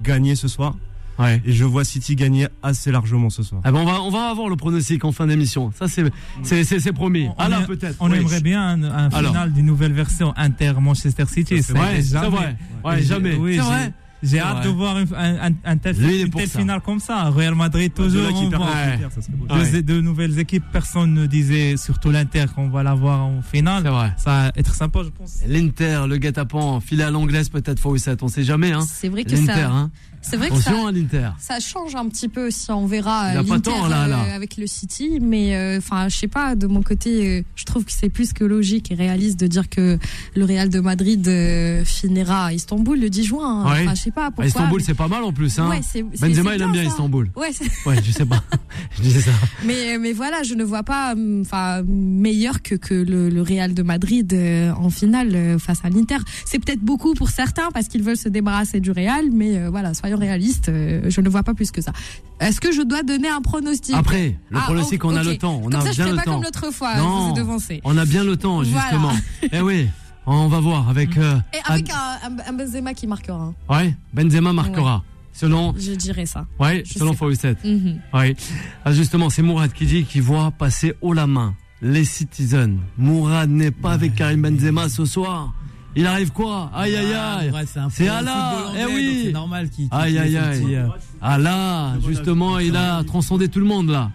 [0.04, 0.76] gagner ce soir
[1.20, 1.42] Ouais.
[1.46, 3.60] et je vois City gagner assez largement ce soir.
[3.66, 5.70] Ah ben on va on va avoir le pronostic en fin d'émission.
[5.78, 6.06] Ça c'est
[6.44, 7.28] c'est c'est c'est promis.
[7.38, 7.98] On- peut-être.
[8.00, 8.20] On Oui.
[8.20, 11.62] aimerait bien un, final d'une nouvelle version Inter Manchester City.
[11.62, 12.56] C'est Ça, Ouais, est c'est jamais- vrai.
[12.86, 13.36] Ouais, jamais.
[13.36, 13.94] oui, c'est vrai.
[14.22, 16.60] J'ai hâte de voir un, un- un tel, Lui, il est une telle ça.
[16.60, 17.30] finale comme ça.
[17.30, 18.28] Real Madrid, toujours.
[18.34, 18.68] On voit.
[18.68, 19.66] Ouais.
[19.66, 23.84] ça deux nouvelles équipes, personne ne disait, surtout l'Inter, qu'on va l'avoir en finale.
[23.84, 24.14] C'est vrai.
[24.18, 25.40] Ça va être sympa, je pense.
[25.48, 28.72] L'Inter, le guet-apens, filé à l'anglaise peut-être fois 7 on sait jamais.
[28.72, 28.86] Hein.
[28.92, 29.92] C'est vrai que L'Inter, ça, hein.
[30.22, 31.30] c'est vrai que ça, attention à l'Inter.
[31.40, 34.58] ça change un petit peu si on verra Il a euh, pas l'Inter euh, avec
[34.58, 37.92] le City, mais euh, enfin je sais pas de mon côté, euh, je trouve que
[37.92, 39.98] c'est plus que logique et réaliste de dire que
[40.36, 43.66] le Real de Madrid euh, finira à Istanbul le 10 juin.
[43.66, 43.72] hein.
[43.72, 43.86] Ouais.
[44.10, 44.46] Je sais pas pourquoi.
[44.46, 45.60] Istanbul, mais- c'est pas mal en plus.
[45.60, 45.70] Hein.
[45.70, 45.82] Ouais,
[46.20, 46.90] Benzema, il aime bien ça.
[46.90, 47.30] Istanbul.
[47.36, 47.52] Ouais,
[47.86, 48.42] Ouais, je sais pas.
[48.98, 49.32] je disais ça.
[49.66, 53.74] mais mais voilà, je ne vois pas hum, enfin meilleur que que le, le Real
[53.74, 56.18] de Madrid euh, en finale euh, face à l'Inter.
[56.46, 59.94] C'est peut-être beaucoup pour certains parce qu'ils veulent se débarrasser du Real, mais euh, voilà,
[59.94, 61.92] soyons réalistes, je ne vois pas plus que ça.
[62.40, 63.96] Est-ce que je dois donner un pronostic?
[63.96, 65.60] Après, le Ah, pronostic, on a le temps.
[65.64, 66.34] On Comme a ça, je bien fais le pas temps.
[66.36, 67.36] comme l'autre fois, Non.
[67.36, 67.58] je vous.
[67.84, 68.82] On a bien le temps, Voilà.
[68.90, 69.12] justement.
[69.52, 69.88] eh oui,
[70.36, 71.18] on va voir avec.
[71.18, 73.54] euh, Et avec un, un- un Benzema qui marquera, hein.
[73.70, 75.04] Ouais, Benzema marquera.
[75.34, 76.46] Selon, je dirais ça.
[76.60, 77.14] ouais, Je selon.
[77.14, 77.64] Fawcett.
[77.64, 78.00] Mhm.
[78.14, 78.36] Oui.
[78.84, 82.76] Ah, justement, c'est Mourad qui dit qu'il voit passer haut la main les Citizens.
[82.98, 85.54] Mourad n'est pas avec Karim Benzema ce soir.
[85.96, 86.70] Il arrive quoi?
[86.76, 87.50] Aïe aïe aïe.
[87.52, 89.22] Ouais, un C'est Allah, eh oui.
[89.26, 89.90] C'est normal qu'il.
[89.90, 90.76] qu'il Aïe, aïe, aïe.
[90.76, 90.88] euh,
[91.22, 94.12] Ah là, justement, il a transcendé tout le monde là.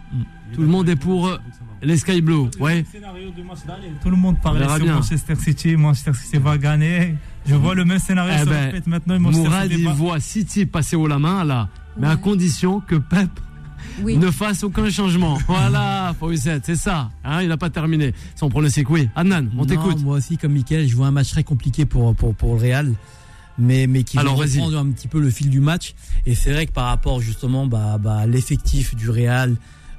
[0.54, 1.38] Tout le monde est pour euh,
[1.82, 2.48] les Sky Blue.
[2.60, 2.84] Ouais.
[2.90, 3.92] Scénario du match d'aller.
[4.02, 4.94] Tout le monde On parlait sur bien.
[4.94, 5.76] Manchester City.
[5.76, 7.14] Manchester City va gagner.
[7.46, 9.16] Je vois le même scénario Eh se ben, répète maintenant.
[9.16, 12.16] et Manchester Mourad, City il va- voit City passer haut la main là, mais à
[12.16, 13.28] condition que Pep
[14.02, 14.16] Oui.
[14.16, 15.38] ne fasse aucun changement.
[15.46, 17.10] Voilà, Fawcett, c'est ça.
[17.22, 18.14] Hein, il n'a pas terminé.
[18.34, 19.10] Son pronostic, oui.
[19.14, 20.00] Adnan, on t'écoute.
[20.02, 22.92] Moi aussi, comme Mickaël, je vois un match très compliqué pour, pour, pour le Real.
[23.58, 24.58] Mais, mais qui va Alors, vas-y.
[24.58, 25.94] reprendre un petit peu le fil du match.
[26.26, 29.54] Et c'est vrai que par rapport justement bah, bah, à l'effectif du Real,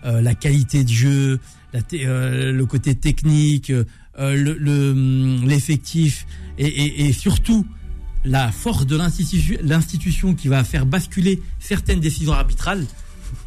[0.05, 1.39] euh, la qualité de jeu,
[1.73, 3.83] la euh, le côté technique, euh,
[4.17, 6.25] le- le, hum, l'effectif
[6.57, 7.65] et, et, et surtout
[8.23, 12.85] la force de l'institution, l'institution qui va faire basculer certaines décisions arbitrales,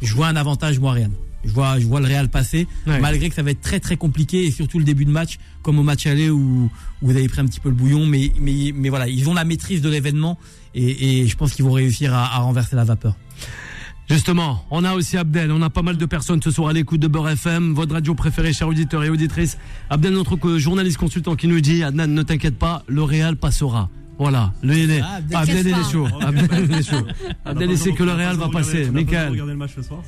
[0.01, 1.11] je vois un avantage moi Real.
[1.45, 2.99] Je vois, je vois le Real passer, Ouais.
[2.99, 5.79] malgré que ça va être très très compliqué et surtout le début de match, comme
[5.79, 6.69] au match aller où,
[7.01, 9.33] où vous avez pris un petit peu le bouillon, mais, mais, mais voilà, ils ont
[9.33, 10.37] la maîtrise de l'événement
[10.75, 13.15] et, et je pense qu'ils vont réussir à, à renverser la vapeur.
[14.09, 16.99] Justement, on a aussi Abdel, on a pas mal de personnes ce soir à l'écoute
[16.99, 19.57] de Beurre FM, votre radio préférée, chers auditeurs et auditrices.
[19.91, 23.87] Abdel, notre journaliste consultant qui nous dit, Adnan, ne t'inquiète pas, le Real passera.
[24.17, 26.07] Voilà, le Ah, Abdel, Abdel, il est chaud.
[26.19, 26.25] pas.
[26.27, 27.05] Abdel, il est chaud.
[27.45, 28.89] Abdel, il sait que le Real va passer.
[28.91, 29.41] Michael.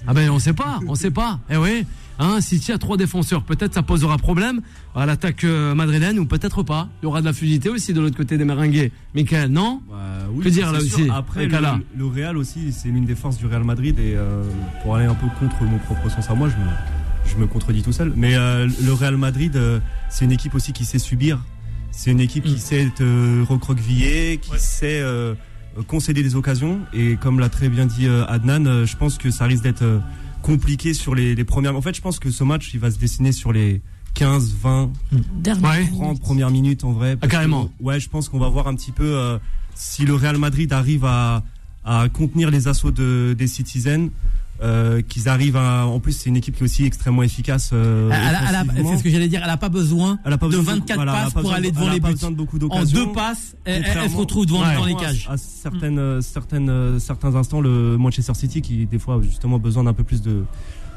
[0.08, 1.39] Ah ben on sait pas, on sait pas.
[1.49, 1.86] Eh oui,
[2.20, 4.62] hein, City a trois défenseurs, peut-être ça posera problème
[4.95, 6.89] à l'attaque euh, madrilène ou peut-être pas.
[7.01, 8.91] Il y aura de la fluidité aussi de l'autre côté des Merengues.
[9.16, 9.95] Michael, non Bah,
[10.34, 10.99] oui, Que dire, là sûr.
[10.99, 13.97] aussi, Après, le, Real aussi, c'est l'une des forces du Real Madrid.
[13.99, 14.43] Et euh,
[14.84, 16.70] pour aller un peu contre mon propre sens à moi, je me,
[17.34, 18.14] je me contredis tout seul.
[18.16, 21.39] Mais euh, le Real Madrid, euh, c'est une équipe aussi qui sait subir.
[21.91, 22.57] C'est une équipe qui Mm.
[22.57, 25.03] sait te recroqueviller, qui sait
[25.88, 26.80] concéder des occasions.
[26.93, 29.84] Et comme l'a très bien dit Adnan, je pense que ça risque d'être
[30.42, 31.76] compliqué sur les, les premières.
[31.76, 33.82] En fait, je pense que ce match, il va se dessiner sur les
[34.14, 34.92] 15, 20,
[35.38, 35.68] Dernier.
[35.68, 35.88] Ouais.
[35.88, 37.18] 30 premières minutes en vrai.
[37.22, 37.68] Ah, carrément.
[37.68, 39.38] que, ouais, je pense qu'on va voir un petit peu euh,
[39.76, 41.44] si le Real Madrid arrive à,
[41.86, 44.10] à contenir les assauts de, des Citizens.
[44.64, 45.88] Euh, qu'ils arrivent à.
[45.88, 47.72] En plus, c'est une équipe qui est aussi extrêmement efficace.
[47.74, 48.12] euh,
[48.76, 51.24] c'est ce que j'allais dire, elle a pas besoin de besoin 24 voilà, elle a
[51.24, 52.12] passes pas pour aller de- devant les buts.
[52.12, 54.76] besoin de beaucoup En deux passes, elle, se retrouve devant, Ouais.
[54.76, 55.28] dans les à- cages.
[55.32, 59.84] À certaines, certaines, euh, certains instants, le Manchester City qui des fois a justement besoin
[59.86, 60.43] d'un peu plus de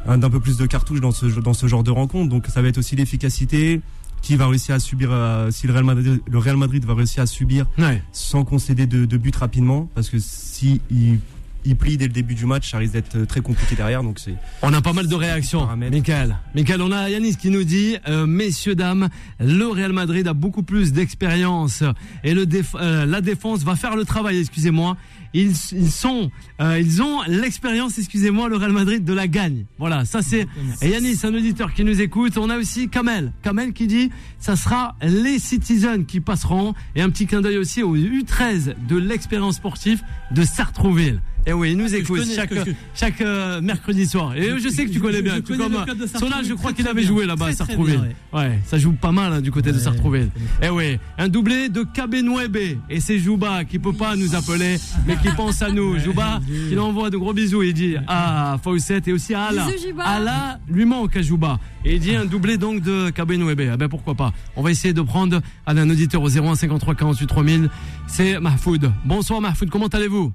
[0.06, 2.28] un- d'un peu plus de cartouches dans ce dans ce genre de rencontre.
[2.28, 3.80] Donc ça va être aussi l'efficacité
[4.20, 7.22] qui va réussir à subir euh, si le Real Madrid le Real Madrid va réussir
[7.22, 8.02] à subir Ouais.
[8.12, 11.18] sans concéder de, de buts rapidement parce que si il,
[11.64, 14.02] il plie dès le début du match, ça risque d'être euh, très compliqué derrière.
[14.02, 15.66] Donc c'est On a pas mal de réactions.
[15.76, 16.36] Michael.
[16.54, 19.08] Michael, on a Yanis qui nous dit, euh, messieurs, dames,
[19.40, 21.82] le Real Madrid a beaucoup plus d'expérience
[22.22, 24.96] et le déf- euh, la défense va faire le travail, excusez-moi.
[25.36, 29.64] Ils, ils sont, euh, ils ont l'expérience, excusez-moi, le Real Madrid de la gagne.
[29.78, 30.46] Voilà, ça c'est.
[30.80, 32.38] Et Yanis, un auditeur qui nous écoute.
[32.38, 33.32] On a aussi Kamel.
[33.42, 36.74] Kamel qui dit, ça sera les Citizens qui passeront.
[36.94, 41.20] Et un petit clin d'œil aussi au U13 de l'expérience sportive de Sartrouville.
[41.46, 44.34] Et oui, il nous je écoute connais, chaque, je- chaque euh, mercredi soir.
[44.34, 45.34] Et je sais que tu connais je- bien.
[45.36, 47.08] je tout connais comme, le club de son âge, Sartrouville je crois qu'il avait bien.
[47.08, 48.00] joué là-bas à Sartrouville.
[48.32, 50.30] bien, Ouais, ça joue pas mal hein, du côté de Ouais, Sartrouville.
[50.62, 52.78] je Eh oui, un doublé de Kabenouebe.
[52.88, 55.98] Et c'est Jouba qui peut pas nous appeler, mais qui pense à nous.
[55.98, 57.62] Jouba qui lui envoie de gros bisous.
[57.62, 59.66] Il dit à Fawcett et aussi à Allah.
[59.66, 60.04] Bisous, Jouba.
[60.04, 61.58] Allah lui manque à Jouba.
[61.84, 63.68] Et il dit un doublé donc de Kabenouebe.
[63.70, 64.32] Ah ben pourquoi pas.
[64.56, 67.68] On va essayer de prendre à un auditeur au 01 53 48 3000.
[68.06, 68.90] C'est Mahfoud.
[69.04, 70.32] Bonsoir Mahfoud, comment allez-vous?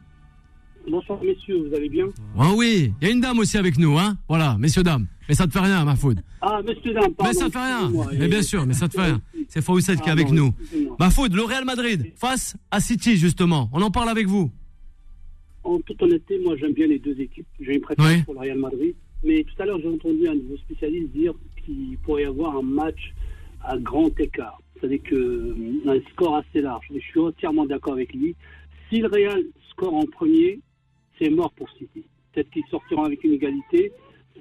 [0.90, 3.98] Bonsoir messieurs, vous allez bien Ah oui, il y a une dame aussi avec nous,
[3.98, 4.18] hein.
[4.28, 5.08] Voilà, messieurs dames.
[5.28, 6.20] Mais ça te fait rien, Mahfoud.
[6.42, 7.24] Ah, monsieur Dame, pardon.
[7.32, 7.92] Mais ça fait rien.
[8.18, 9.22] Mais bien sûr, mais ça te fait rien.
[9.48, 10.96] C'est Fawcett qui est Ah, avec non, nous.
[11.00, 13.70] Mahfoud, le Real Madrid face à City justement.
[13.74, 14.50] On en parle avec vous.
[15.64, 17.46] en toute honnêteté, moi j'aime bien les deux équipes.
[17.60, 18.24] J'ai une préférence Oui.
[18.24, 18.96] pour le Real Madrid.
[19.24, 21.34] Mais tout à l'heure, j'ai entendu un de vos spécialistes dire
[21.64, 23.14] qu'il pourrait y avoir un match
[23.64, 24.60] à grand écart.
[24.80, 25.56] C'est-à-dire que euh,
[25.88, 26.86] un score assez large.
[26.96, 28.34] Et je suis entièrement d'accord avec lui.
[28.90, 30.60] Si le Real score en premier,
[31.20, 32.04] c'est mort pour City.
[32.34, 33.92] Peut-être qu'ils sortiront avec une égalité,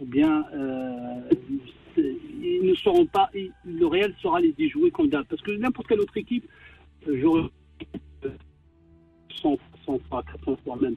[0.01, 1.20] ou bien euh,
[1.97, 3.29] ils ne seront pas.
[3.35, 5.26] ils- le Real saura les déjouer comme d'hab.
[5.26, 6.47] Parce que n'importe quelle autre équipe,
[7.09, 7.49] euh, j'aurais
[9.43, 10.97] 100, 100 fois, 400 fois même.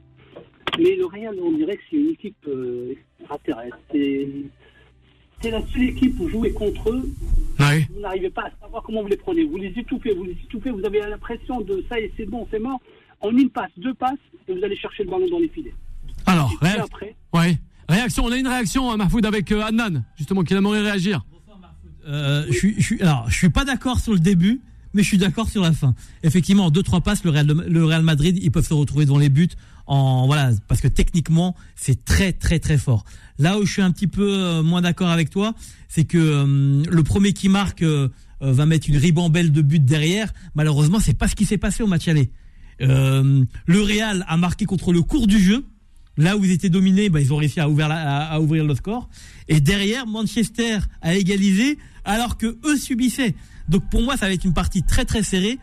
[0.78, 3.78] Mais le Real, on dirait que c'est une équipe euh, extraterrestre.
[3.92, 7.02] C'est la seule équipe où jouer contre eux,
[7.58, 7.86] Ouais.
[7.92, 9.42] vous n'arrivez pas à savoir comment vous les prenez.
[9.44, 12.60] Vous les étouffez, vous les étouffez, vous avez l'impression de ça et c'est bon, c'est
[12.60, 12.80] mort.
[13.22, 14.18] En une passe, deux passes,
[14.48, 15.74] et vous allez chercher le ballon dans les filets.
[16.26, 17.58] Alors, Et puis réa- après, ouais.
[17.88, 21.24] Réaction, on a une réaction, hein, Mahfoud, avec euh, Adnan, justement, qui aimerait réagir.
[22.06, 24.60] Euh, je suis, je suis, alors, je suis pas d'accord sur le début,
[24.94, 25.94] mais je suis d'accord sur la fin.
[26.22, 29.18] Effectivement, en deux trois passes, le Real, le Real Madrid, ils peuvent se retrouver devant
[29.18, 29.48] les buts
[29.86, 33.04] en voilà, parce que techniquement, c'est très très très fort.
[33.38, 35.54] Là où je suis un petit peu euh, moins d'accord avec toi,
[35.88, 38.08] c'est que euh, le premier qui marque euh,
[38.42, 40.32] euh, va mettre une ribambelle de buts derrière.
[40.54, 42.30] Malheureusement, c'est pas ce qui s'est passé au match aller.
[42.82, 45.64] Euh, le Real a marqué contre le cours du jeu.
[46.18, 48.64] Là où ils étaient dominés, bah, ils ont réussi à ouvrir, la- à, à ouvrir
[48.64, 49.08] le score.
[49.48, 53.34] Et derrière, Manchester a égalisé alors que eux subissaient.
[53.68, 55.58] Donc pour moi, ça va être une partie très très serrée.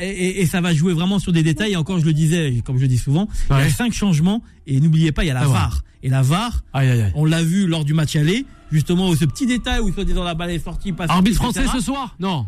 [0.00, 1.72] Et, et- et ça va jouer vraiment sur des détails.
[1.72, 4.42] Et encore, je le disais, comme je le dis souvent, il y a cinq changements.
[4.66, 5.52] Et n'oubliez pas, il y a la Ah ouais.
[5.52, 5.82] VAR.
[6.04, 7.12] Et la VAR, Aïe, aïe, aïe.
[7.14, 10.34] on l'a vu lors du match aller, justement, où ce petit détail où soi-disant la
[10.34, 12.16] balle est sortie, Arbitre français ce soir?
[12.20, 12.46] Non.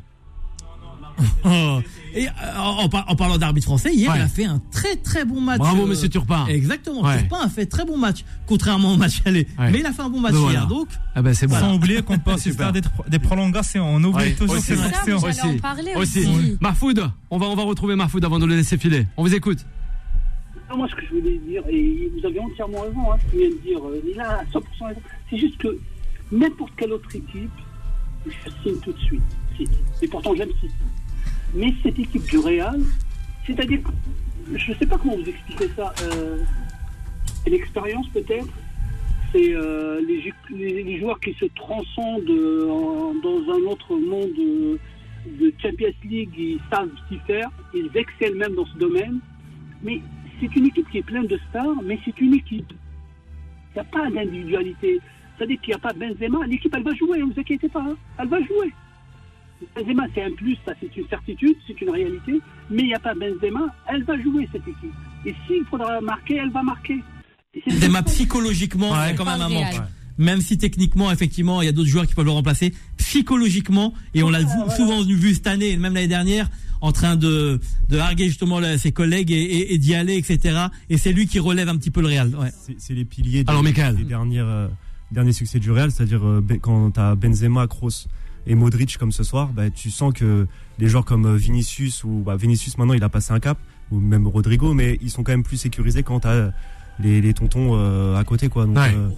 [1.45, 1.81] Oh.
[2.17, 4.19] Et euh, en, en par- en parlant d'arbitre français, hier, Ouais.
[4.19, 5.59] il a fait un très très bon match.
[5.59, 6.47] Bravo, euh, monsieur Turpin.
[6.47, 7.03] Exactement.
[7.03, 7.19] Ouais.
[7.19, 9.47] Turpin a fait très bon match, contrairement au match aller.
[9.59, 9.71] Ouais.
[9.73, 10.51] Mais il a fait un bon match Ben hier.
[10.51, 10.67] voilà.
[10.67, 11.57] Donc, Ah ben c'est bon.
[11.57, 13.85] Sans oublier qu'on peut assister à des, des prolongations.
[13.89, 14.67] On oublie Ouais, toujours aussi.
[14.77, 15.19] ces actions.
[15.19, 16.21] j'allais en parler Aussi.
[16.21, 16.57] aussi.
[16.61, 19.07] Mahfoud, on va, on va retrouver Mahfoud avant de le laisser filer.
[19.17, 19.65] On vous écoute.
[20.71, 23.41] Ah, moi, ce que je voulais dire, et vous avez entièrement raison, hein, ce qu'il
[23.41, 25.01] vient de dire, euh, il a 100% raison.
[25.31, 25.79] C'est juste que
[26.33, 27.51] n'importe quelle autre équipe,
[28.27, 28.31] je
[28.62, 29.23] signe tout de suite.
[30.01, 30.73] Et pourtant, j'aime City.
[31.55, 32.81] Mais cette équipe du Real,
[33.47, 33.81] c'est-à-dire,
[34.53, 35.93] je ne sais pas comment vous expliquer ça.
[36.03, 36.39] Euh,
[37.47, 38.49] l'expérience peut-être.
[39.33, 40.01] C'est euh,
[40.51, 44.79] les, joueurs qui se transcendent euh, dans un autre monde euh,
[45.27, 49.19] de Champions League, ils savent s'y faire, ils excellent même dans ce domaine.
[49.83, 50.01] Mais
[50.41, 52.73] c'est une équipe qui est pleine de stars, mais c'est une équipe.
[53.71, 55.01] Il n'y a pas d'individualité.
[55.37, 56.47] C'est-à-dire qu'il n'y a pas Benzema.
[56.47, 57.83] L'équipe, elle va jouer, ne vous inquiétez pas.
[57.83, 57.97] hein.
[58.19, 58.73] Elle va jouer.
[59.77, 62.41] Benzema, c'est un plus, ça c'est une certitude, c'est une réalité.
[62.71, 64.93] Mais il n'y a pas Benzema, elle va jouer cette équipe.
[65.27, 66.99] Et s'il faudra marquer, elle va marquer.
[67.55, 68.99] C'est Benzema psychologiquement, Ouais.
[68.99, 69.81] a quand même un manque.
[70.17, 74.23] Même si techniquement, effectivement, il y a d'autres joueurs qui peuvent le remplacer, psychologiquement, et
[74.23, 74.41] on l'a
[74.77, 76.49] souvent vu cette année, et même l'année dernière,
[76.81, 80.67] en train de, de harguer justement là, ses collègues et, et- et d'y aller, etc.
[80.91, 82.35] Et c'est lui qui relève un petit peu le Real.
[82.37, 82.51] Ouais.
[82.67, 83.73] C'est c'est les piliers des, Alors, des
[84.05, 84.69] dernières, euh,
[85.11, 88.07] derniers succès du Real, c'est-à-dire euh, Ben- quand tu as Benzema, Kroos
[88.47, 90.47] et Modric comme ce soir, bah, tu sens que
[90.79, 93.59] les joueurs comme euh, Vinicius, ou bah, Vinicius maintenant il a passé un cap,
[93.91, 96.29] ou même Rodrigo, mais ils sont quand même plus sécurisés quand tu
[97.01, 98.49] les, les tontons euh, à côté.
[98.49, 98.67] quoi.
[98.67, 98.95] Donc, Ouais.
[98.95, 99.09] euh,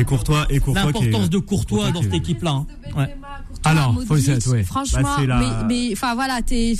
[0.00, 2.50] et Courtois, et Courtois L'importance de Courtois Courtois dans cette est- équipe-là.
[2.50, 2.66] hein.
[2.96, 3.16] Ouais.
[3.64, 4.62] Alors, Modric, Fawcett, ouais.
[4.62, 6.74] Franchement, Bah, la- mais, enfin voilà, t'es,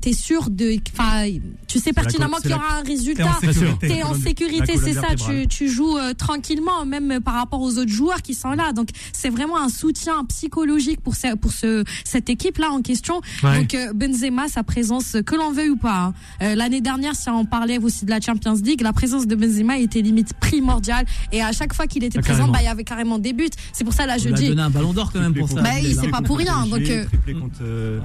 [0.00, 1.26] t'es sûr de, enfin,
[1.68, 3.38] tu sais pertinemment qu'il y aura un résultat.
[3.80, 5.08] T'es en sécurité, c'est ça.
[5.48, 8.72] Tu, joues euh, tranquillement, même par rapport aux autres joueurs qui sont là.
[8.72, 13.20] Donc, c'est vraiment un soutien psychologique pour, ce, pour ce, cette équipe-là en question.
[13.42, 13.60] Ouais.
[13.60, 16.06] Donc, euh, Benzema, sa présence, que l'on veuille ou pas.
[16.06, 16.14] hein.
[16.42, 19.78] Euh, L'année dernière, si on parlait aussi de la Champions League, la présence de Benzema
[19.84, 21.06] était limite primordiale.
[21.32, 23.48] Et à chaque fois qu'il était Ah, présent, bah, il y avait carrément des buts.
[23.72, 25.34] C'est pour ça, là, je On lui a dis, donné un ballon d'or quand même
[25.34, 25.62] pour ça.
[25.62, 27.04] Bah oui, c'est pas pour rien, donc, euh,
[27.40, 28.00] contre, euh,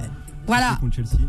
[0.48, 1.20] voilà, contre Chelsea.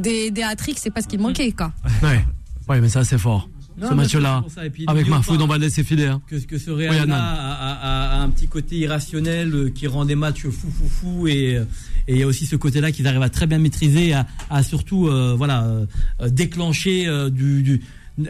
[0.00, 1.72] des, des hat-tricks, c'est pas ce qu'il manquait, quoi.
[2.02, 2.24] Ouais.
[2.68, 3.48] Ouais, mais ça c'est fort.
[3.76, 4.44] Non, ce match-là,
[4.86, 6.06] avec Mahfoud, on va le laisser filer.
[6.06, 6.22] hein.
[6.28, 7.16] que, que ce Oui, Real Adnan.
[7.16, 10.88] a, a- a- a un petit côté irrationnel euh, qui rend des matchs fou fou
[10.88, 11.60] fou et
[12.06, 14.62] et il y a aussi ce côté-là qu'ils arrivent à très bien maîtriser, à, à
[14.62, 15.86] surtout euh, voilà euh,
[16.30, 17.80] déclencher euh, du, du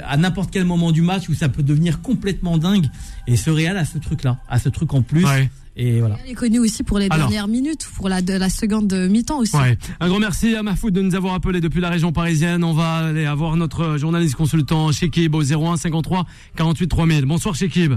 [0.02, 2.86] à n'importe quel moment du match où ça peut devenir complètement dingue.
[3.26, 5.24] Et ce Real a ce truc-là, a ce truc en plus.
[5.24, 5.50] Ouais.
[5.76, 6.16] Et voilà.
[6.24, 7.28] Il est connu aussi pour les Alors.
[7.28, 9.56] dernières minutes, pour la, de la seconde mi-temps aussi.
[9.56, 9.76] Ouais.
[9.98, 12.62] Un grand merci à Mahfoud de nous avoir appelé depuis la région parisienne.
[12.62, 16.26] On va aller avoir notre journaliste consultant Shekib au 01 53
[16.56, 17.24] 48 3000.
[17.24, 17.94] Bonsoir Shekib.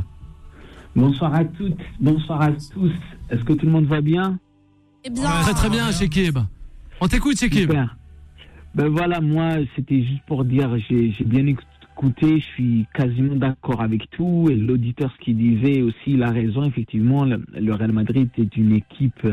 [0.96, 2.92] Bonsoir à toutes, bonsoir à tous.
[3.30, 4.40] Est-ce que tout le monde va bien?
[5.04, 6.40] Eh bien, Très très bien Shekib.
[7.00, 7.70] On t'écoute Shekib.
[7.70, 7.96] Super.
[8.74, 11.68] Ben voilà, moi, c'était juste pour dire, j'ai bien écouté,
[12.22, 14.50] je suis quasiment d'accord avec tout.
[14.50, 16.64] L'auditeur, ce qu'il disait aussi, il a raison.
[16.64, 19.28] Effectivement, le, Real Madrid est une équipe,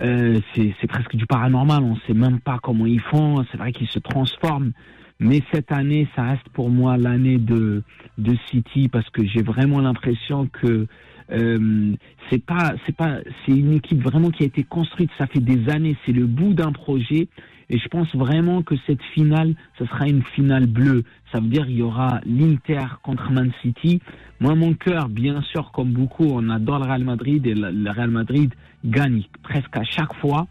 [0.00, 1.82] euh, c'est presque du paranormal.
[1.82, 3.44] On sait même pas comment ils font.
[3.50, 4.72] C'est vrai qu'ils se transforment.
[5.18, 7.82] Mais cette année, ça reste pour moi l'année de,
[8.18, 10.86] de City parce que j'ai vraiment l'impression que
[11.32, 11.94] euh,
[12.30, 15.10] c'est pas, c'est pas, c'est une équipe vraiment qui a été construite.
[15.18, 15.96] Ça fait des années.
[16.04, 17.28] C'est le bout d'un projet.
[17.68, 21.02] Et je pense vraiment que cette finale, ce sera une finale bleue.
[21.36, 24.00] Ça veut dire il y aura l'Inter contre Man City.
[24.40, 28.10] Moi, mon cœur, bien sûr, comme beaucoup, on adore le Real Madrid et le Real
[28.10, 28.54] Madrid
[28.86, 30.46] gagne presque à chaque fois.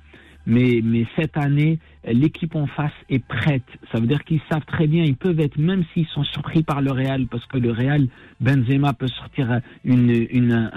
[0.46, 3.66] Mais, mais cette année, l'équipe en face est prête.
[3.92, 6.84] Ça veut dire qu'ils savent très bien, ils peuvent être, même s'ils sont surpris par
[6.84, 8.08] le Real, parce que le Real,
[8.40, 10.70] Benzema peut sortir une,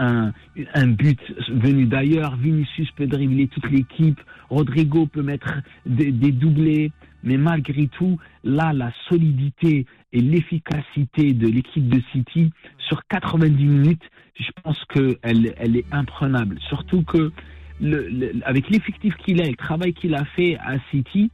[0.74, 5.52] un, but venu d'ailleurs, Vinicius peut dribbler toute l'équipe, Rodrigo peut mettre
[5.84, 6.92] des doublés.
[7.24, 14.02] Mais malgré tout, là, la solidité et l'efficacité de l'équipe de City sur 90 minutes,
[14.38, 16.58] je pense qu'elle elle est imprenable.
[16.68, 17.32] Surtout que
[17.80, 21.30] le, le- avec l'effectif qu'il a, et le travail qu'il a fait à City,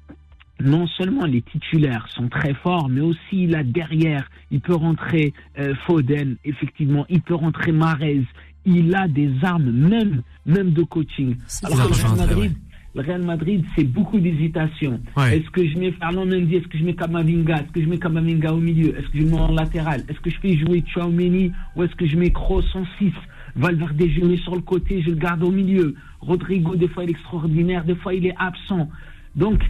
[0.60, 5.74] non seulement les titulaires sont très forts, mais aussi là derrière, il peut rentrer euh,
[5.86, 8.22] Foden, effectivement, il peut rentrer Marez.
[8.66, 11.36] Il a des armes, même, même de coaching.
[11.64, 11.92] Alors que.
[11.92, 12.16] Real Ouais.
[12.16, 12.52] Madrid,
[12.94, 15.00] le Real Madrid, c'est beaucoup d'hésitation.
[15.16, 15.38] Ouais.
[15.38, 16.56] Est-ce que je mets Fernand Mendy?
[16.56, 17.56] Est-ce que je mets Kamavinga?
[17.56, 18.96] Est-ce que je mets Kamavinga au milieu?
[18.96, 20.02] Est-ce que je mets en latéral?
[20.08, 23.12] Est-ce que je fais jouer Chouameni Ou est-ce que je mets Kroos en 6
[23.56, 25.94] Valverde, je le mets sur le côté, je le garde au milieu.
[26.20, 28.88] Rodrigo, des fois, il est extraordinaire, des fois, il est absent.
[29.36, 29.62] Donc,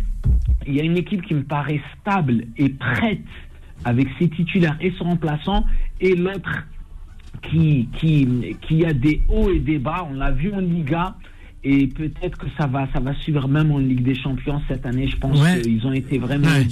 [0.66, 3.20] il y a une équipe qui me paraît stable et prête
[3.84, 5.64] avec ses titulaires et son remplaçant,
[6.00, 6.66] et l'autre
[7.42, 10.06] qui, qui, qui a des hauts et des bas.
[10.10, 11.16] On l'a vu en Liga.
[11.66, 15.08] Et peut-être que ça va, ça va suivre même en Ligue des Champions cette année.
[15.08, 15.62] Je pense Ouais.
[15.62, 16.66] qu'ils ont été vraiment Ouais.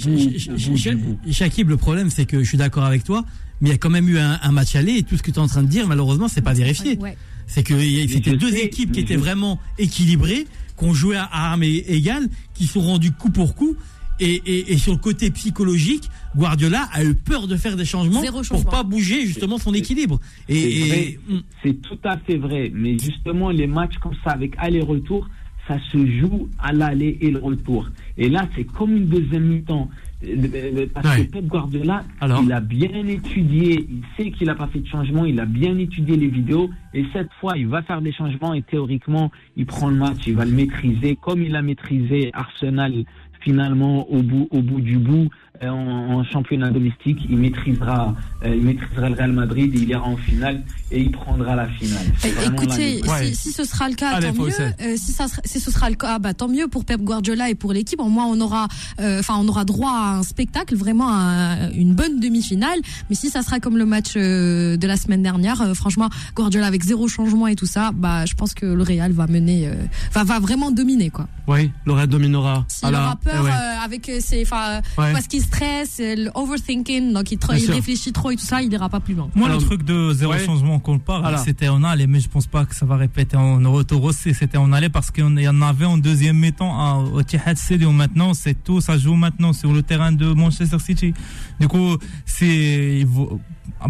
[1.31, 3.25] Shakib, le problème, c'est que je suis d'accord avec toi,
[3.61, 5.31] mais il y a quand même eu un, un match aller et tout ce que
[5.31, 6.97] tu es en train de dire, malheureusement, c'est pas vérifié.
[6.99, 7.17] Ouais.
[7.47, 10.45] C'est que y- c'était deux sais, équipes qui étaient je- vraiment équilibrées,
[10.77, 13.75] qui ont joué à armes égales, qui se sont rendues coup pour coup.
[14.19, 18.21] Et, et, et sur le côté psychologique, Guardiola a eu peur de faire des changements
[18.21, 18.71] Zéro pour changement.
[18.71, 20.19] pas bouger justement son équilibre.
[20.49, 21.19] Et,
[21.63, 22.71] C'est tout à fait vrai.
[22.73, 25.27] Mais justement, les matchs comme ça, avec aller-retour,
[25.67, 27.89] ça se joue à l'aller et le retour.
[28.17, 29.89] Et là, c'est comme une deuxième mi-temps.
[30.25, 31.25] Euh, euh, Parce Ouais.
[31.25, 34.87] que Pep Guardiola, Alors il a bien étudié, il sait qu'il n'a pas fait de
[34.87, 36.69] changement, il a bien étudié les vidéos.
[36.93, 40.35] Et cette fois, il va faire des changements et théoriquement, il prend le match, il
[40.35, 43.03] va le maîtriser comme il a maîtrisé Arsenal
[43.43, 45.29] finalement au bout, au bout du bout
[45.69, 47.19] en, en championnat domestique.
[47.29, 50.61] Il maîtrisera, euh, il maîtrisera le Real Madrid, il ira en finale
[50.91, 52.05] et il prendra la finale.
[52.23, 53.01] Eh, Écoutez.
[53.07, 53.27] Ouais.
[53.27, 54.51] si, si ce sera le cas, Allez, tant mieux.
[54.81, 57.55] Euh, si, ça si ce sera le cas, bah, tant mieux pour Pep Guardiola et
[57.55, 57.99] pour l'équipe.
[57.99, 58.67] Au moins, on aura,
[58.99, 62.79] euh, enfin, on aura droit à un spectacle, vraiment à une bonne demi-finale.
[63.09, 66.67] Mais si ça sera comme le match euh, de la semaine dernière, euh, franchement, Guardiola
[66.67, 69.73] avec zéro changement et tout ça, bah, je pense que le Real va mener, euh,
[70.13, 71.27] va, va vraiment dominer, quoi.
[71.47, 72.65] Oui, le Real dominera.
[72.67, 73.51] S'il aura peur Eh ouais.
[73.51, 75.11] euh, avec euh, ses, enfin, Ouais.
[75.11, 78.71] parce qu'il stresse, euh, le overthinking, donc il, trop- réfléchit trop et tout ça, il
[78.73, 79.29] ira pas plus loin.
[79.35, 80.45] Moi, Alors, le truc de zéro ouais.
[80.45, 83.59] changement qu'on parle, c'était en aller, mais je pense pas que ça va répéter en
[83.71, 84.33] retour aussi.
[84.33, 87.95] C'était en aller parce qu'il y en avait en deuxième mi-temps à- au Etihad Stadium.
[87.95, 91.13] Maintenant, c'est tout, ça joue maintenant sur le terrain de Manchester City.
[91.59, 93.05] Du coup, c'est,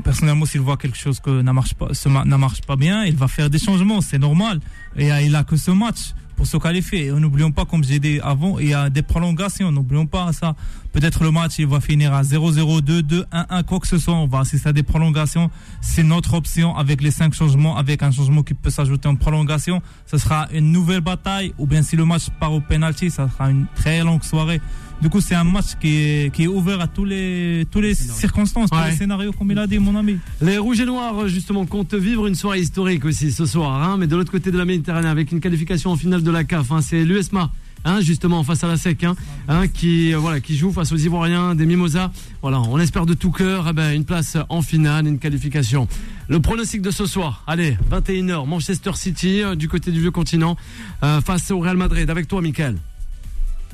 [0.04, 1.88] personnellement, s'il voit quelque chose que ne marche pas,
[2.26, 4.60] ne marche pas bien, il va faire des changements, c'est normal.
[4.96, 7.06] Et euh, il a que ce match pour se qualifier.
[7.06, 9.72] Et n'oublions pas, comme j'ai dit avant, il y a des prolongations.
[9.72, 10.56] N'oublions pas ça.
[10.92, 14.14] Peut-être le match, il va finir à 0-0, 2-2, 1-1, quoi que ce soit.
[14.14, 15.50] On va assister à des prolongations.
[15.80, 19.82] C'est notre option avec les cinq changements, avec un changement qui peut s'ajouter en prolongation.
[20.06, 21.54] Ce sera une nouvelle bataille.
[21.58, 24.60] Ou bien si le match part au penalty, ça sera une très longue soirée.
[25.04, 27.94] Du coup, c'est un match qui est, qui est ouvert à tous les, tous les
[27.94, 30.18] circonstances, tous les scénarios, comme il a dit, mon ami.
[30.42, 33.84] Les Rouges et Noirs, justement, comptent vivre une soirée historique aussi ce soir.
[33.84, 36.46] Hein, mais de l'autre côté de la Méditerranée, avec une qualification en finale de la
[36.46, 36.72] CAF.
[36.72, 37.52] Hein, c'est l'USMA.
[37.84, 39.14] Hein, justement face à la SEC hein,
[39.50, 43.14] hein, qui euh, voilà qui joue face aux Ivoiriens des Mimosas voilà on espère de
[43.14, 45.90] tout cœur eh ben, une place en finale une qualification
[46.30, 50.56] le pronostic de ce soir allez 21h Manchester City euh, du côté du vieux continent
[51.04, 52.78] euh, face au Real Madrid avec toi Michael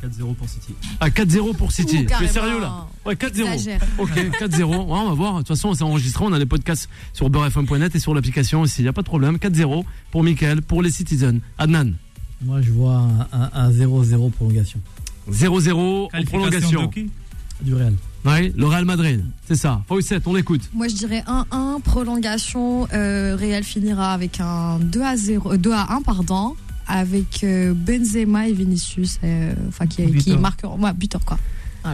[0.08, 0.74] 4-0 pour City.
[1.00, 3.82] à 4-0 pour City tu es sérieux là ouais 4-0 Exagère.
[3.98, 4.64] Ok, 4-0.
[4.64, 5.34] Ouais, on va voir.
[5.34, 6.24] De toute façon, c'est enregistré.
[6.28, 8.82] On a des podcasts sur beurrefm.net et sur l'application aussi.
[8.82, 9.38] Il n'y a pas de problème.
[9.38, 11.40] 4-0 pour Michael, pour les Citizens.
[11.58, 11.94] Adnan,
[12.42, 14.80] moi, je vois un- un un 0-0 prolongation
[15.30, 16.82] 0-0 en Qualification prolongation.
[16.86, 17.10] de qui
[17.62, 17.94] du Real.
[18.26, 19.24] Ouais, le Real Madrid.
[19.48, 19.82] C'est ça.
[19.88, 20.70] Fawcett, on l'écoute.
[20.74, 22.88] Moi, je dirais 1-1, prolongation.
[22.94, 26.56] Euh, Real finira avec un 2 à 0, euh, 2 à 1, pardon,
[26.90, 31.38] avec euh, Benzema et Vinicius, euh, enfin qui, qui marqueront, ouais, buteur quoi.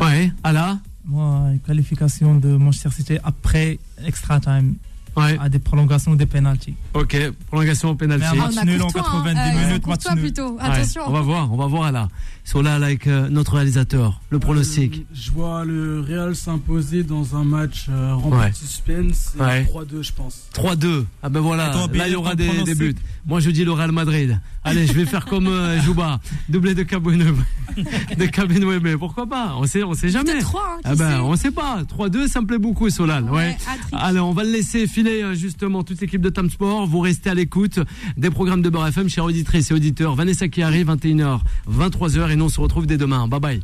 [0.02, 0.80] Ouais, Ala.
[1.08, 4.76] Moi, une qualification de Manchester City après extra time.
[5.18, 5.38] Ouais.
[5.40, 6.76] à des prolongations ou des pénalties.
[6.94, 7.16] Ok,
[7.48, 8.26] prolongation au pénalty.
[8.34, 9.54] Mais un Ah, match on a nul en Courtois, 90 hein.
[9.56, 10.20] Euh, minutes, match nul.
[10.20, 10.52] plutôt.
[10.56, 11.04] Ouais, Attention.
[11.08, 12.10] on va voir, on va voir là.
[12.46, 14.22] Sont là, avec euh, notre réalisateur.
[14.30, 14.98] Le pronostic.
[15.00, 18.52] Euh, je vois le Real s'imposer dans un match euh, rempli Ouais.
[18.52, 19.34] de suspense.
[19.36, 19.64] et Ouais.
[19.64, 20.48] 3-2, je pense.
[20.54, 21.06] 3-2.
[21.24, 22.96] Ah ben voilà, Attends, là il y aura des, buts.
[23.26, 24.40] Moi je dis le Real Madrid.
[24.64, 27.34] Allez, je vais faire comme euh, Jouba, doublé de Cabinoué.
[27.78, 29.56] de mais pourquoi pas?
[29.58, 30.34] On sait, on sait jamais.
[30.34, 31.20] Peut-être 3, hein, Ah ben sait?
[31.22, 31.82] on sait pas.
[31.84, 33.24] 3-2, ça me plaît beaucoup Solal.
[33.24, 33.58] Ouais.
[33.92, 36.86] Allez, on va le laisser filer justement toute l'équipe de Tam Sport.
[36.86, 37.80] Vous restez à l'écoute
[38.18, 40.14] des programmes de Beurre FM, chers auditrices et auditeurs.
[40.14, 41.40] Vanessa qui arrive, 21h,
[41.72, 43.28] 23h et nous on se retrouve dès demain.
[43.28, 43.62] Bye bye.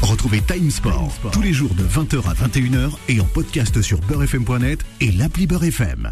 [0.00, 4.84] Retrouvez Time Sport tous les jours de 20h à 21h et en podcast sur beurrefm.net
[5.00, 6.10] et l'appli Beurre FM.